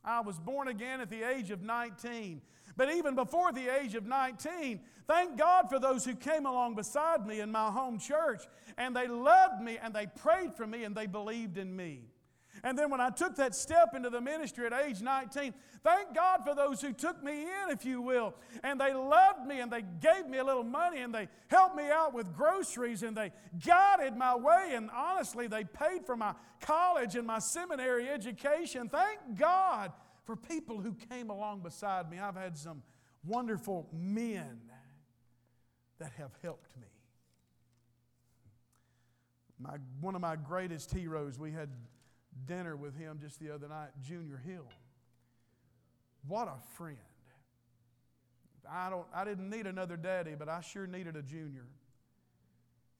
I 0.04 0.20
was 0.20 0.38
born 0.38 0.68
again 0.68 1.00
at 1.00 1.10
the 1.10 1.22
age 1.22 1.50
of 1.50 1.62
19. 1.62 2.40
But 2.76 2.92
even 2.92 3.14
before 3.14 3.52
the 3.52 3.68
age 3.68 3.94
of 3.94 4.06
19, 4.06 4.80
thank 5.06 5.36
God 5.36 5.68
for 5.68 5.78
those 5.78 6.04
who 6.04 6.14
came 6.14 6.46
along 6.46 6.74
beside 6.74 7.26
me 7.26 7.40
in 7.40 7.52
my 7.52 7.70
home 7.70 7.98
church 7.98 8.42
and 8.78 8.96
they 8.96 9.06
loved 9.06 9.62
me 9.62 9.78
and 9.80 9.94
they 9.94 10.06
prayed 10.06 10.54
for 10.54 10.66
me 10.66 10.84
and 10.84 10.96
they 10.96 11.06
believed 11.06 11.58
in 11.58 11.74
me. 11.74 12.04
And 12.64 12.78
then 12.78 12.90
when 12.90 13.00
I 13.00 13.10
took 13.10 13.34
that 13.36 13.56
step 13.56 13.94
into 13.94 14.08
the 14.08 14.20
ministry 14.20 14.66
at 14.66 14.72
age 14.72 15.00
19, 15.00 15.52
thank 15.82 16.14
God 16.14 16.44
for 16.44 16.54
those 16.54 16.80
who 16.80 16.92
took 16.92 17.22
me 17.22 17.42
in, 17.42 17.70
if 17.70 17.84
you 17.84 18.00
will. 18.00 18.34
And 18.62 18.80
they 18.80 18.94
loved 18.94 19.46
me 19.46 19.60
and 19.60 19.70
they 19.70 19.82
gave 20.00 20.28
me 20.28 20.38
a 20.38 20.44
little 20.44 20.62
money 20.62 21.00
and 21.00 21.12
they 21.12 21.28
helped 21.48 21.74
me 21.74 21.90
out 21.90 22.14
with 22.14 22.32
groceries 22.32 23.02
and 23.02 23.16
they 23.16 23.32
guided 23.66 24.16
my 24.16 24.36
way. 24.36 24.74
And 24.74 24.90
honestly, 24.94 25.48
they 25.48 25.64
paid 25.64 26.06
for 26.06 26.16
my 26.16 26.34
college 26.60 27.16
and 27.16 27.26
my 27.26 27.40
seminary 27.40 28.08
education. 28.08 28.88
Thank 28.88 29.18
God 29.36 29.90
for 30.24 30.36
people 30.36 30.80
who 30.80 30.94
came 31.10 31.30
along 31.30 31.62
beside 31.62 32.08
me. 32.08 32.20
I've 32.20 32.36
had 32.36 32.56
some 32.56 32.82
wonderful 33.24 33.88
men 33.92 34.60
that 35.98 36.12
have 36.12 36.30
helped 36.42 36.76
me. 36.76 36.86
My, 39.58 39.78
one 40.00 40.14
of 40.14 40.20
my 40.20 40.36
greatest 40.36 40.92
heroes, 40.92 41.38
we 41.38 41.52
had 41.52 41.68
dinner 42.46 42.76
with 42.76 42.96
him 42.96 43.18
just 43.20 43.40
the 43.40 43.52
other 43.54 43.68
night, 43.68 43.90
Junior 44.02 44.40
Hill. 44.44 44.66
What 46.26 46.48
a 46.48 46.58
friend. 46.76 46.96
I, 48.70 48.90
don't, 48.90 49.06
I 49.14 49.24
didn't 49.24 49.50
need 49.50 49.66
another 49.66 49.96
daddy, 49.96 50.34
but 50.38 50.48
I 50.48 50.60
sure 50.60 50.86
needed 50.86 51.16
a 51.16 51.22
junior. 51.22 51.66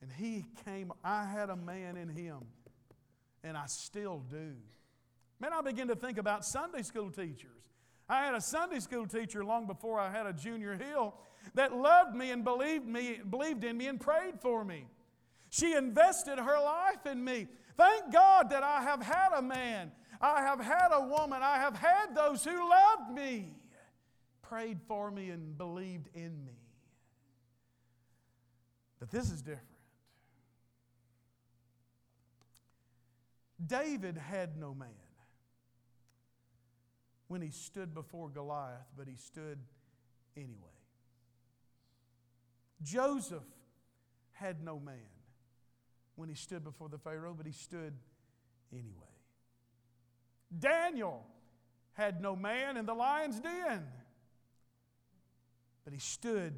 And 0.01 0.11
he 0.13 0.45
came, 0.65 0.93
I 1.05 1.25
had 1.25 1.51
a 1.51 1.57
man 1.57 1.97
in 1.97 2.09
him, 2.09 2.39
and 3.45 3.57
I 3.57 3.67
still 3.67 4.23
do. 4.31 4.55
Man, 5.41 5.53
I 5.53 5.61
begin 5.61 5.89
to 5.89 5.97
think 5.97 6.19
about 6.19 6.45
Sunday 6.45 6.83
school 6.83 7.11
teachers. 7.11 7.51
I 8.09 8.25
had 8.25 8.35
a 8.35 8.41
Sunday 8.41 8.81
school 8.81 9.07
teacher 9.07 9.45
long 9.45 9.67
before 9.67 9.99
I 9.99 10.11
had 10.11 10.27
a 10.27 10.33
Junior 10.33 10.77
Hill 10.77 11.15
that 11.55 11.75
loved 11.75 12.15
me 12.15 12.31
and 12.31 12.45
believed 12.45 12.87
me, 12.87 13.21
believed 13.29 13.65
in 13.65 13.77
me 13.77 13.87
and 13.87 14.01
prayed 14.01 14.41
for 14.41 14.65
me. 14.65 14.87
She 15.51 15.75
invested 15.75 16.39
her 16.39 16.61
life 16.63 17.07
in 17.07 17.23
me. 17.23 17.47
Thank 17.77 18.13
God 18.13 18.51
that 18.51 18.63
I 18.63 18.83
have 18.83 19.03
had 19.03 19.31
a 19.37 19.43
man, 19.43 19.93
I 20.21 20.41
have 20.43 20.61
had 20.61 20.89
a 20.93 21.01
woman, 21.01 21.43
I 21.43 21.57
have 21.59 21.77
had 21.77 22.15
those 22.15 22.45
who 22.45 22.69
loved 22.69 23.13
me, 23.13 23.53
prayed 24.43 24.81
for 24.87 25.11
me, 25.11 25.31
and 25.31 25.57
believed 25.57 26.09
in 26.15 26.45
me. 26.45 26.59
But 29.01 29.11
this 29.11 29.31
is 29.31 29.43
different. 29.43 29.67
David 33.65 34.17
had 34.17 34.57
no 34.57 34.75
man 34.75 34.89
when 37.29 37.41
he 37.41 37.51
stood 37.51 37.95
before 37.95 38.29
Goliath, 38.29 38.87
but 38.97 39.09
he 39.09 39.17
stood 39.17 39.59
anyway. 40.37 40.53
Joseph 42.83 43.43
had 44.33 44.63
no 44.63 44.79
man 44.79 44.97
when 46.17 46.29
he 46.29 46.35
stood 46.35 46.65
before 46.65 46.89
the 46.89 46.99
Pharaoh, 46.99 47.35
but 47.37 47.47
he 47.47 47.53
stood 47.53 47.95
anyway. 48.73 49.07
Daniel 50.59 51.25
had 51.95 52.21
no 52.21 52.37
man 52.37 52.77
in 52.77 52.87
the 52.87 52.95
lion's 52.95 53.41
den, 53.41 53.87
but 55.85 55.93
he 55.93 55.99
stood 55.99 56.55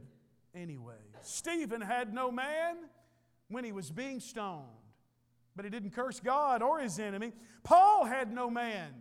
anyway. 0.54 0.94
Stephen 1.22 1.80
had 1.80 2.12
no 2.12 2.30
man 2.30 2.76
when 3.48 3.64
he 3.64 3.72
was 3.72 3.90
being 3.90 4.20
stoned, 4.20 4.64
but 5.54 5.64
he 5.64 5.70
didn't 5.70 5.90
curse 5.90 6.20
God 6.20 6.62
or 6.62 6.80
his 6.80 6.98
enemy. 6.98 7.32
Paul 7.62 8.04
had 8.04 8.32
no 8.32 8.50
man 8.50 8.92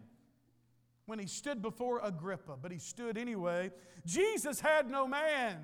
when 1.06 1.20
he 1.20 1.26
stood 1.26 1.62
before 1.62 2.00
Agrippa, 2.04 2.58
but 2.62 2.72
he 2.72 2.80
stood 2.80 3.18
anyway. 3.18 3.72
Jesus 4.06 4.60
had 4.60 4.90
no 4.90 5.08
man 5.08 5.58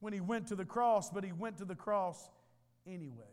when 0.00 0.12
he 0.12 0.20
went 0.20 0.46
to 0.48 0.54
the 0.54 0.64
cross, 0.64 1.10
but 1.10 1.24
he 1.24 1.32
went 1.32 1.58
to 1.58 1.64
the 1.64 1.74
cross 1.74 2.30
anyway. 2.86 3.24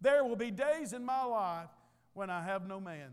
There 0.00 0.24
will 0.24 0.36
be 0.36 0.50
days 0.50 0.92
in 0.92 1.04
my 1.04 1.24
life 1.24 1.70
when 2.12 2.30
I 2.30 2.42
have 2.42 2.66
no 2.66 2.80
man. 2.80 3.10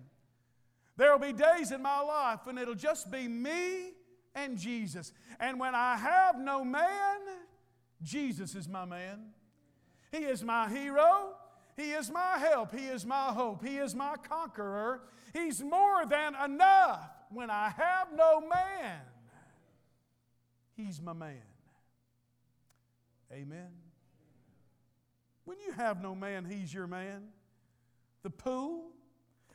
There 0.98 1.12
will 1.12 1.26
be 1.26 1.34
days 1.34 1.72
in 1.72 1.82
my 1.82 2.02
life 2.02 2.42
when 2.44 2.58
it'll 2.58 2.76
just 2.76 3.10
be 3.12 3.28
me 3.28 3.92
and 4.36 4.58
Jesus. 4.58 5.14
And 5.40 5.60
when 5.60 5.74
I 5.74 5.96
have 5.96 6.40
no 6.40 6.64
man, 6.64 7.20
Jesus 8.04 8.56
is 8.56 8.68
my 8.68 8.86
man. 8.86 9.30
He 10.12 10.20
is 10.20 10.44
my 10.44 10.70
hero. 10.70 11.34
He 11.78 11.92
is 11.92 12.12
my 12.12 12.38
help. 12.38 12.76
He 12.76 12.86
is 12.86 13.06
my 13.06 13.32
hope. 13.32 13.66
He 13.66 13.78
is 13.78 13.96
my 13.96 14.16
conqueror. 14.18 15.02
He's 15.34 15.62
more 15.62 16.06
than 16.06 16.36
enough 16.36 17.10
when 17.30 17.50
I 17.50 17.70
have 17.70 18.10
no 18.16 18.42
man. 18.42 19.00
He's 20.76 21.02
my 21.02 21.14
man. 21.14 21.42
Amen. 23.32 23.70
When 25.52 25.60
you 25.60 25.74
have 25.74 26.02
no 26.02 26.16
man, 26.16 26.46
he's 26.50 26.74
your 26.74 26.88
man. 26.88 27.24
The 28.24 28.30
pool, 28.30 28.92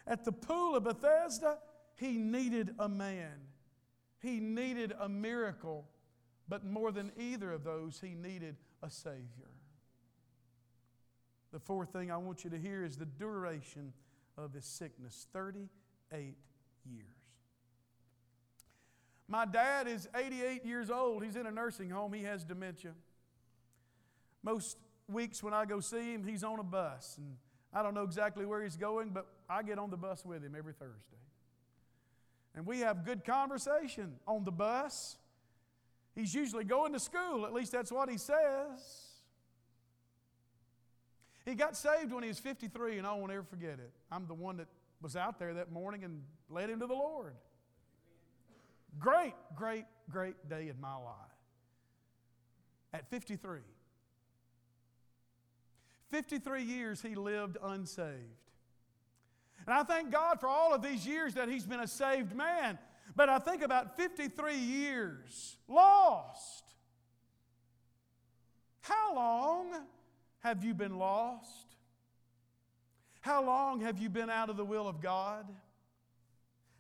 at 0.07 0.27
the 0.27 0.31
pool 0.31 0.77
of 0.77 0.85
Bethesda, 0.85 1.57
he 1.95 2.19
needed 2.19 2.75
a 2.79 2.87
man. 2.87 3.33
He 4.21 4.39
needed 4.39 4.93
a 5.01 5.09
miracle, 5.09 5.89
but 6.51 6.67
more 6.67 6.93
than 6.93 7.13
either 7.19 7.51
of 7.51 7.65
those, 7.65 7.99
he 7.99 8.15
needed 8.15 8.57
a 8.83 8.91
Savior. 8.91 9.55
The 11.51 11.61
fourth 11.61 11.95
thing 11.95 12.11
I 12.11 12.19
want 12.19 12.45
you 12.45 12.51
to 12.51 12.59
hear 12.59 12.85
is 12.85 12.99
the 12.99 13.07
duration 13.07 13.95
of 14.37 14.53
his 14.53 14.67
sickness 14.67 15.27
38 15.33 16.37
years. 16.85 17.07
My 19.29 19.47
dad 19.47 19.89
is 19.89 20.11
88 20.15 20.63
years 20.67 20.91
old. 20.91 21.25
He's 21.25 21.37
in 21.37 21.47
a 21.47 21.51
nursing 21.51 21.89
home. 21.89 22.13
He 22.13 22.25
has 22.25 22.45
dementia. 22.45 22.93
Most 24.43 24.77
weeks 25.09 25.43
when 25.43 25.55
I 25.55 25.65
go 25.65 25.81
see 25.81 26.13
him, 26.13 26.25
he's 26.25 26.45
on 26.45 26.59
a 26.59 26.65
bus. 26.65 27.17
And 27.19 27.37
I 27.73 27.83
don't 27.83 27.95
know 27.95 28.03
exactly 28.03 28.47
where 28.47 28.63
he's 28.63 28.77
going, 28.77 29.11
but 29.11 29.27
I 29.49 29.63
get 29.63 29.79
on 29.79 29.91
the 29.91 29.97
bus 29.97 30.25
with 30.25 30.43
him 30.43 30.55
every 30.57 30.73
Thursday. 30.73 31.17
And 32.55 32.67
we 32.67 32.81
have 32.81 33.05
good 33.05 33.25
conversation 33.25 34.15
on 34.27 34.45
the 34.45 34.53
bus. 34.53 35.19
He's 36.15 36.35
usually 36.35 36.65
going 36.65 36.95
to 36.95 37.01
school, 37.01 37.45
at 37.45 37.53
least 37.53 37.73
that's 37.73 37.93
what 37.93 38.09
he 38.09 38.17
says. 38.17 39.07
He 41.45 41.55
got 41.55 41.77
saved 41.77 42.13
when 42.13 42.23
he 42.23 42.29
was 42.29 42.39
53, 42.39 42.99
and 42.99 43.07
I 43.07 43.13
won't 43.13 43.31
ever 43.31 43.45
forget 43.45 43.75
it. 43.75 43.93
I'm 44.11 44.27
the 44.27 44.35
one 44.35 44.57
that 44.57 44.67
was 45.01 45.15
out 45.15 45.39
there 45.39 45.55
that 45.55 45.71
morning 45.71 46.03
and 46.03 46.23
led 46.51 46.71
him 46.71 46.81
to 46.81 46.87
the 46.87 46.95
Lord. 46.95 47.35
Great, 48.99 49.35
great, 49.55 49.85
great 50.11 50.49
day 50.49 50.69
in 50.69 50.81
my 50.81 50.97
life. 50.97 51.15
At 52.93 53.09
53. 53.11 53.61
53 56.11 56.63
years 56.63 57.03
he 57.03 57.15
lived 57.15 57.57
unsaved. 57.63 58.47
And 59.67 59.75
I 59.75 59.83
thank 59.83 60.11
God 60.11 60.41
for 60.41 60.49
all 60.49 60.73
of 60.73 60.83
these 60.83 61.07
years 61.07 61.35
that 61.35 61.49
he's 61.49 61.67
been 61.67 61.81
a 61.81 61.89
saved 61.89 62.35
man. 62.35 62.79
But 63.15 63.29
I 63.29 63.39
think 63.39 63.63
about 63.63 63.97
53 63.97 64.57
years 64.57 65.57
lost. 65.69 66.65
How 68.81 69.15
long 69.15 69.75
have 70.41 70.63
you 70.63 70.75
been 70.75 70.99
lost? 70.99 71.75
How 73.21 73.45
long 73.45 73.81
have 73.81 73.99
you 73.99 74.09
been 74.09 74.31
out 74.31 74.51
of 74.51 74.57
the 74.57 74.65
will 74.65 74.87
of 74.87 75.01
God? 75.01 75.47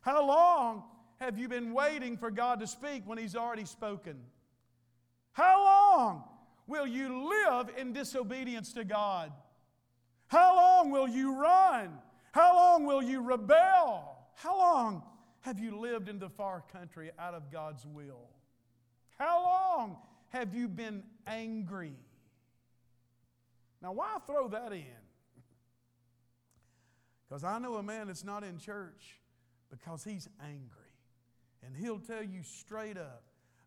How 0.01 0.25
long 0.25 0.85
have 1.19 1.37
you 1.37 1.49
been 1.49 1.73
waiting 1.73 2.17
for 2.17 2.31
God 2.31 2.61
to 2.61 2.67
speak 2.69 3.03
when 3.05 3.19
He's 3.19 3.35
already 3.35 3.65
spoken? 3.65 4.17
How 5.33 5.65
long 5.65 6.25
will 6.67 6.87
you 6.87 7.29
live 7.29 7.71
in 7.77 7.93
disobedience 7.93 8.73
to 8.75 8.85
God? 8.85 9.33
How 10.29 10.57
long 10.57 10.91
will 10.91 11.09
you 11.09 11.41
run? 11.41 11.99
How 12.33 12.55
long 12.55 12.85
will 12.85 13.03
you 13.03 13.21
rebel? 13.23 14.19
How 14.35 14.59
long 14.59 15.03
have 15.41 15.59
you 15.59 15.79
lived 15.79 16.09
in 16.09 16.19
the 16.19 16.29
far 16.29 16.65
country 16.73 17.11
out 17.19 17.35
of 17.35 17.51
God's 17.51 17.87
will? 17.87 18.29
How 19.19 19.43
long 19.43 19.97
have 20.31 20.55
you 20.55 20.69
been 20.69 21.03
angry? 21.27 21.95
Now, 23.81 23.93
why 23.93 24.19
throw 24.27 24.49
that 24.49 24.73
in? 24.73 24.85
Because 27.29 27.43
I 27.43 27.59
know 27.59 27.75
a 27.75 27.83
man 27.83 28.07
that's 28.07 28.23
not 28.23 28.45
in 28.45 28.57
church 28.57 29.21
because 29.69 30.05
he's 30.05 30.29
angry. 30.41 30.93
And 31.65 31.77
he'll 31.77 31.99
tell 31.99 32.23
you 32.23 32.43
straight 32.45 32.97
up, 32.97 33.25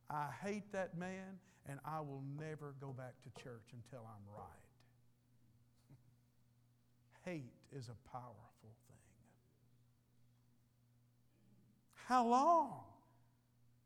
I 0.10 0.28
hate 0.42 0.72
that 0.72 0.98
man 0.98 1.40
and 1.68 1.80
I 1.86 2.00
will 2.00 2.24
never 2.40 2.74
go 2.80 2.94
back 2.94 3.14
to 3.24 3.44
church 3.44 3.68
until 3.74 4.06
I'm 4.06 4.36
right. 4.36 4.46
Hate 7.26 7.52
is 7.76 7.90
a 7.90 8.10
powerful 8.12 8.36
thing. 8.62 8.98
How 12.08 12.26
long 12.26 12.82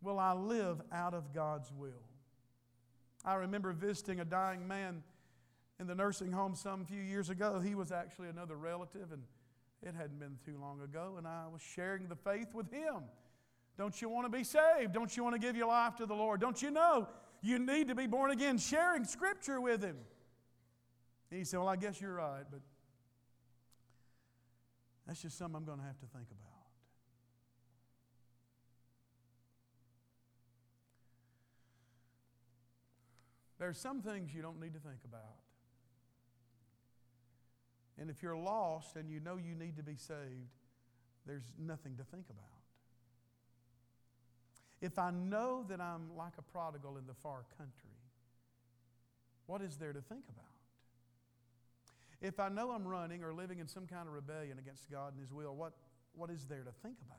will 0.01 0.19
I 0.19 0.33
live 0.33 0.81
out 0.91 1.13
of 1.13 1.33
God's 1.33 1.71
will? 1.71 1.91
I 3.25 3.35
remember 3.35 3.71
visiting 3.73 4.19
a 4.19 4.25
dying 4.25 4.67
man 4.67 5.03
in 5.79 5.87
the 5.87 5.95
nursing 5.95 6.31
home 6.31 6.55
some 6.55 6.85
few 6.85 7.01
years 7.01 7.29
ago. 7.29 7.59
He 7.59 7.75
was 7.75 7.91
actually 7.91 8.29
another 8.29 8.55
relative, 8.55 9.11
and 9.11 9.23
it 9.81 9.95
hadn't 9.95 10.19
been 10.19 10.37
too 10.45 10.57
long 10.59 10.81
ago, 10.81 11.15
and 11.17 11.27
I 11.27 11.45
was 11.51 11.61
sharing 11.61 12.07
the 12.07 12.15
faith 12.15 12.53
with 12.53 12.71
him. 12.71 13.03
Don't 13.77 13.99
you 14.01 14.07
want 14.07 14.25
to 14.25 14.37
be 14.37 14.43
saved? 14.43 14.93
Don't 14.93 15.15
you 15.17 15.23
want 15.23 15.35
to 15.35 15.39
give 15.39 15.55
your 15.55 15.67
life 15.67 15.95
to 15.97 16.05
the 16.05 16.13
Lord? 16.13 16.39
Don't 16.39 16.61
you 16.61 16.69
know 16.69 17.07
you 17.43 17.59
need 17.59 17.89
to 17.89 17.95
be 17.95 18.07
born 18.07 18.31
again? 18.31 18.57
Sharing 18.57 19.03
Scripture 19.03 19.59
with 19.59 19.83
him. 19.83 19.97
And 21.29 21.37
he 21.37 21.43
said, 21.43 21.59
Well, 21.59 21.67
I 21.67 21.75
guess 21.75 21.99
you're 21.99 22.13
right, 22.13 22.45
but 22.49 22.61
that's 25.05 25.21
just 25.21 25.37
something 25.37 25.57
I'm 25.57 25.65
going 25.65 25.79
to 25.79 25.85
have 25.85 25.99
to 25.99 26.05
think 26.07 26.27
about. 26.31 26.53
There's 33.59 33.77
some 33.77 34.01
things 34.01 34.33
you 34.33 34.41
don't 34.41 34.59
need 34.59 34.73
to 34.73 34.79
think 34.79 34.99
about. 35.05 35.39
And 37.97 38.09
if 38.09 38.23
you're 38.23 38.37
lost 38.37 38.95
and 38.95 39.09
you 39.09 39.19
know 39.19 39.37
you 39.37 39.55
need 39.55 39.77
to 39.77 39.83
be 39.83 39.95
saved, 39.95 40.51
there's 41.25 41.51
nothing 41.57 41.95
to 41.97 42.03
think 42.03 42.25
about. 42.29 42.52
If 44.83 44.99
I 44.99 45.11
know 45.11 45.63
that 45.69 45.79
I'm 45.79 46.13
like 46.17 46.33
a 46.37 46.41
prodigal 46.41 46.97
in 46.97 47.07
the 47.07 47.13
far 47.13 47.45
country, 47.57 47.95
what 49.45 49.61
is 49.61 49.77
there 49.77 49.93
to 49.93 50.01
think 50.01 50.25
about? 50.27 50.43
If 52.21 52.37
I 52.37 52.49
know 52.49 52.71
I'm 52.71 52.85
running 52.85 53.23
or 53.23 53.33
living 53.33 53.59
in 53.59 53.67
some 53.69 53.87
kind 53.87 54.09
of 54.09 54.13
rebellion 54.13 54.59
against 54.59 54.91
God 54.91 55.13
and 55.13 55.21
His 55.21 55.31
will, 55.31 55.55
what, 55.55 55.71
what 56.15 56.29
is 56.29 56.47
there 56.47 56.63
to 56.63 56.71
think 56.83 56.97
about? 57.05 57.17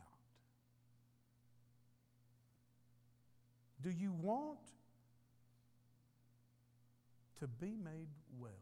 Do 3.80 3.88
you 3.88 4.12
want 4.12 4.58
to 7.40 7.46
be 7.46 7.78
made 7.82 8.08
well? 8.38 8.52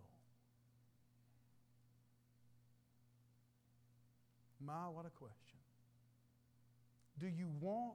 My, 4.64 4.88
what 4.94 5.06
a 5.06 5.10
question. 5.10 5.58
Do 7.18 7.26
you 7.26 7.48
want 7.60 7.94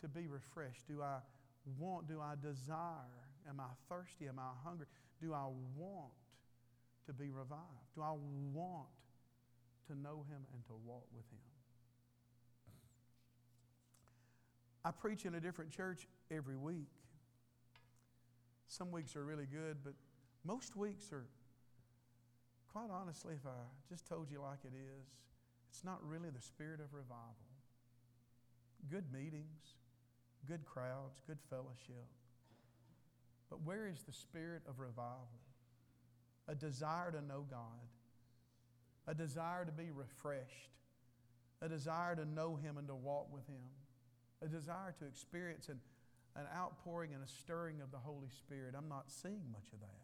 to 0.00 0.08
be 0.08 0.26
refreshed? 0.26 0.86
Do 0.88 1.02
I 1.02 1.18
want, 1.78 2.08
do 2.08 2.20
I 2.20 2.34
desire? 2.40 3.26
Am 3.48 3.60
I 3.60 3.68
thirsty? 3.88 4.28
Am 4.28 4.38
I 4.38 4.50
hungry? 4.64 4.86
Do 5.20 5.32
I 5.32 5.46
want 5.76 6.12
to 7.06 7.12
be 7.12 7.30
revived? 7.30 7.62
Do 7.94 8.02
I 8.02 8.12
want 8.52 8.88
to 9.88 9.98
know 9.98 10.24
Him 10.28 10.42
and 10.52 10.64
to 10.66 10.74
walk 10.84 11.06
with 11.14 11.24
Him? 11.30 11.38
I 14.84 14.90
preach 14.90 15.26
in 15.26 15.34
a 15.34 15.40
different 15.40 15.70
church 15.70 16.06
every 16.30 16.56
week. 16.56 16.88
Some 18.68 18.90
weeks 18.90 19.16
are 19.16 19.24
really 19.24 19.46
good, 19.46 19.78
but 19.82 19.94
most 20.44 20.76
weeks 20.76 21.12
are, 21.12 21.26
quite 22.72 22.90
honestly, 22.90 23.34
if 23.34 23.46
I 23.46 23.58
just 23.88 24.06
told 24.06 24.30
you 24.30 24.40
like 24.40 24.60
it 24.64 24.74
is, 24.74 25.08
it's 25.70 25.84
not 25.84 25.98
really 26.06 26.30
the 26.30 26.40
spirit 26.40 26.80
of 26.80 26.94
revival. 26.94 27.34
Good 28.90 29.12
meetings, 29.12 29.74
good 30.48 30.64
crowds, 30.64 31.20
good 31.26 31.38
fellowship. 31.50 32.06
But 33.50 33.62
where 33.62 33.86
is 33.86 34.02
the 34.02 34.12
spirit 34.12 34.62
of 34.68 34.78
revival? 34.78 35.28
A 36.48 36.54
desire 36.54 37.12
to 37.12 37.20
know 37.20 37.44
God, 37.50 37.88
a 39.06 39.14
desire 39.14 39.64
to 39.64 39.72
be 39.72 39.90
refreshed, 39.90 40.70
a 41.60 41.68
desire 41.68 42.16
to 42.16 42.24
know 42.24 42.56
Him 42.56 42.78
and 42.78 42.88
to 42.88 42.94
walk 42.94 43.32
with 43.32 43.46
Him, 43.46 43.68
a 44.42 44.48
desire 44.48 44.94
to 44.98 45.06
experience 45.06 45.68
an, 45.68 45.80
an 46.36 46.46
outpouring 46.56 47.12
and 47.12 47.22
a 47.22 47.28
stirring 47.28 47.80
of 47.82 47.90
the 47.90 47.98
Holy 47.98 48.28
Spirit. 48.30 48.74
I'm 48.76 48.88
not 48.88 49.10
seeing 49.10 49.42
much 49.52 49.72
of 49.72 49.80
that. 49.80 50.00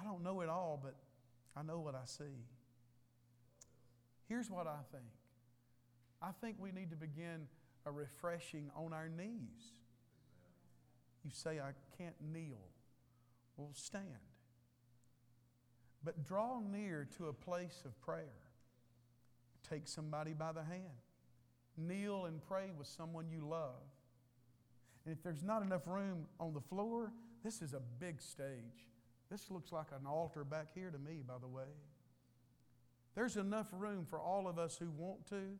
I 0.00 0.04
don't 0.04 0.22
know 0.22 0.40
it 0.40 0.48
all, 0.48 0.80
but 0.82 0.94
I 1.56 1.62
know 1.62 1.80
what 1.80 1.94
I 1.94 2.04
see. 2.04 2.46
Here's 4.28 4.50
what 4.50 4.66
I 4.66 4.78
think 4.92 5.04
I 6.20 6.30
think 6.40 6.56
we 6.58 6.72
need 6.72 6.90
to 6.90 6.96
begin 6.96 7.46
a 7.88 7.92
refreshing 7.92 8.70
on 8.76 8.92
our 8.92 9.08
knees. 9.08 9.72
You 11.24 11.30
say, 11.32 11.58
I 11.58 11.72
can't 11.96 12.14
kneel. 12.32 12.68
Well, 13.56 13.70
stand. 13.72 14.04
But 16.04 16.24
draw 16.24 16.60
near 16.60 17.08
to 17.16 17.26
a 17.26 17.32
place 17.32 17.82
of 17.84 18.00
prayer. 18.00 18.24
Take 19.68 19.88
somebody 19.88 20.32
by 20.32 20.52
the 20.52 20.62
hand. 20.62 21.02
Kneel 21.76 22.26
and 22.26 22.40
pray 22.46 22.70
with 22.76 22.86
someone 22.86 23.26
you 23.30 23.46
love. 23.46 23.82
And 25.04 25.16
if 25.16 25.22
there's 25.22 25.42
not 25.42 25.62
enough 25.62 25.86
room 25.86 26.26
on 26.38 26.54
the 26.54 26.60
floor, 26.60 27.12
this 27.42 27.62
is 27.62 27.72
a 27.72 27.80
big 27.98 28.20
stage. 28.20 28.86
This 29.30 29.50
looks 29.50 29.72
like 29.72 29.88
an 29.98 30.06
altar 30.06 30.44
back 30.44 30.68
here 30.74 30.90
to 30.90 30.98
me, 30.98 31.22
by 31.26 31.34
the 31.40 31.48
way. 31.48 31.68
There's 33.14 33.36
enough 33.36 33.66
room 33.72 34.06
for 34.08 34.20
all 34.20 34.46
of 34.46 34.58
us 34.58 34.76
who 34.76 34.90
want 34.90 35.26
to 35.30 35.58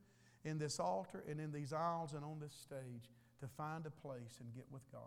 in 0.49 0.59
this 0.59 0.80
altar 0.80 1.22
and 1.28 1.40
in 1.40 1.53
these 1.53 1.72
aisles 1.72 2.14
and 2.14 2.24
on 2.24 2.38
this 2.40 2.55
stage 2.55 3.11
to 3.40 3.46
find 3.46 3.86
a 3.86 3.90
place 3.90 4.38
and 4.40 4.55
get 4.55 4.64
with 4.72 4.82
God. 4.90 5.01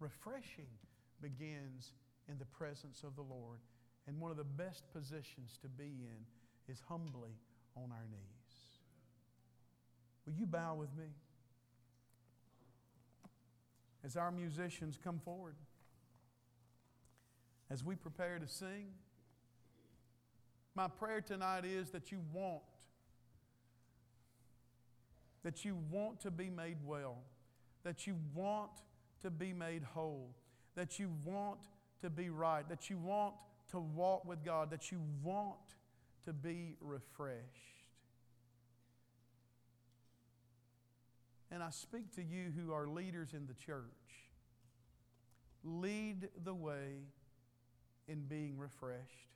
Refreshing 0.00 0.66
begins 1.22 1.92
in 2.28 2.38
the 2.38 2.44
presence 2.44 3.02
of 3.04 3.16
the 3.16 3.22
Lord. 3.22 3.58
And 4.06 4.20
one 4.20 4.30
of 4.30 4.36
the 4.36 4.44
best 4.44 4.84
positions 4.92 5.58
to 5.62 5.68
be 5.68 5.84
in 5.84 6.72
is 6.72 6.82
humbly 6.88 7.30
on 7.76 7.90
our 7.92 8.06
knees. 8.10 8.54
Will 10.26 10.32
you 10.34 10.46
bow 10.46 10.74
with 10.74 10.94
me? 10.96 11.06
As 14.04 14.16
our 14.16 14.30
musicians 14.30 14.98
come 15.02 15.18
forward, 15.18 15.54
as 17.70 17.84
we 17.84 17.94
prepare 17.94 18.38
to 18.38 18.48
sing, 18.48 18.86
my 20.74 20.88
prayer 20.88 21.20
tonight 21.20 21.64
is 21.64 21.90
that 21.90 22.10
you 22.10 22.20
want, 22.32 22.62
that 25.42 25.64
you 25.64 25.78
want 25.90 26.20
to 26.20 26.30
be 26.30 26.50
made 26.50 26.78
well, 26.84 27.18
that 27.84 28.06
you 28.06 28.16
want 28.34 28.70
to 29.22 29.30
be 29.30 29.52
made 29.52 29.82
whole, 29.82 30.34
that 30.74 30.98
you 30.98 31.10
want 31.24 31.60
to 32.00 32.10
be 32.10 32.30
right, 32.30 32.68
that 32.68 32.90
you 32.90 32.98
want 32.98 33.34
to 33.70 33.78
walk 33.78 34.24
with 34.24 34.44
God, 34.44 34.70
that 34.70 34.90
you 34.90 35.00
want 35.22 35.56
to 36.24 36.32
be 36.32 36.76
refreshed. 36.80 37.40
And 41.50 41.62
I 41.62 41.70
speak 41.70 42.14
to 42.14 42.22
you 42.22 42.52
who 42.56 42.72
are 42.72 42.86
leaders 42.86 43.30
in 43.34 43.46
the 43.46 43.54
church. 43.54 43.82
Lead 45.64 46.28
the 46.44 46.54
way 46.54 47.02
in 48.08 48.20
being 48.28 48.56
refreshed 48.56 49.30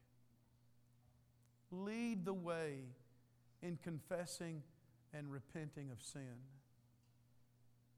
lead 1.83 2.25
the 2.25 2.35
way 2.35 2.81
in 3.63 3.79
confessing 3.83 4.63
and 5.17 5.31
repenting 5.31 5.91
of 5.91 6.03
sin. 6.03 6.35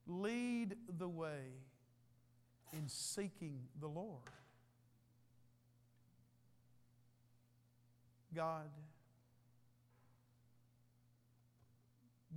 Lead 0.06 0.76
the 0.98 1.08
way 1.08 1.62
in 2.72 2.88
seeking 2.88 3.60
the 3.80 3.88
Lord. 3.88 4.22
God, 8.34 8.68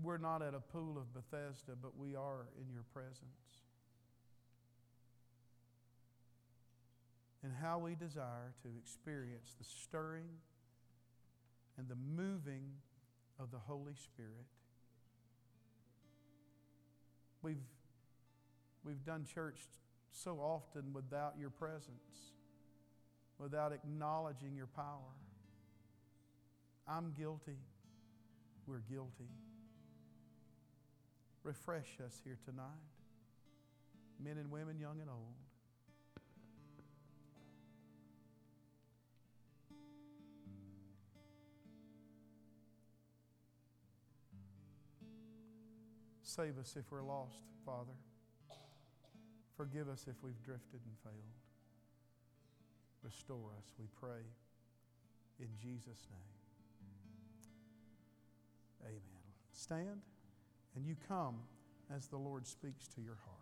we're 0.02 0.18
not 0.18 0.42
at 0.42 0.54
a 0.54 0.60
pool 0.60 0.98
of 0.98 1.14
Bethesda, 1.14 1.74
but 1.82 1.98
we 1.98 2.16
are 2.16 2.48
in 2.58 2.72
your 2.72 2.84
presence. 2.94 3.20
And 7.44 7.52
how 7.62 7.80
we 7.80 7.96
desire 7.96 8.54
to 8.64 8.70
experience 8.78 9.56
the 9.58 9.66
stirring 9.66 10.28
and 11.78 11.88
the 11.88 11.96
moving 11.96 12.64
of 13.40 13.52
the 13.52 13.58
Holy 13.58 13.96
Spirit. 13.96 14.48
We've, 17.42 17.58
we've 18.84 19.04
done 19.06 19.26
church 19.26 19.60
so 20.12 20.40
often 20.40 20.94
without 20.94 21.36
your 21.40 21.50
presence, 21.50 22.34
without 23.38 23.72
acknowledging 23.72 24.56
your 24.56 24.68
power. 24.68 25.16
I'm 26.88 27.14
guilty. 27.18 27.58
We're 28.66 28.80
guilty. 28.80 29.30
Refresh 31.44 31.98
us 32.06 32.20
here 32.24 32.38
tonight, 32.44 32.66
men 34.22 34.38
and 34.38 34.52
women, 34.52 34.78
young 34.78 35.00
and 35.00 35.10
old. 35.10 35.36
Save 46.30 46.60
us 46.60 46.76
if 46.78 46.92
we're 46.92 47.02
lost, 47.02 47.42
Father. 47.66 47.98
Forgive 49.58 49.90
us 49.90 50.06
if 50.08 50.14
we've 50.24 50.40
drifted 50.44 50.80
and 50.86 50.96
failed. 51.04 51.34
Restore 53.02 53.50
us, 53.58 53.74
we 53.80 53.88
pray, 54.00 54.22
in 55.40 55.48
Jesus' 55.60 56.06
name. 56.12 56.20
Amen. 58.86 59.34
Stand 59.52 60.02
and 60.76 60.86
you 60.86 60.96
come 61.08 61.40
as 61.94 62.06
the 62.06 62.18
Lord 62.18 62.46
speaks 62.46 62.88
to 62.90 63.02
your 63.02 63.18
heart. 63.26 63.39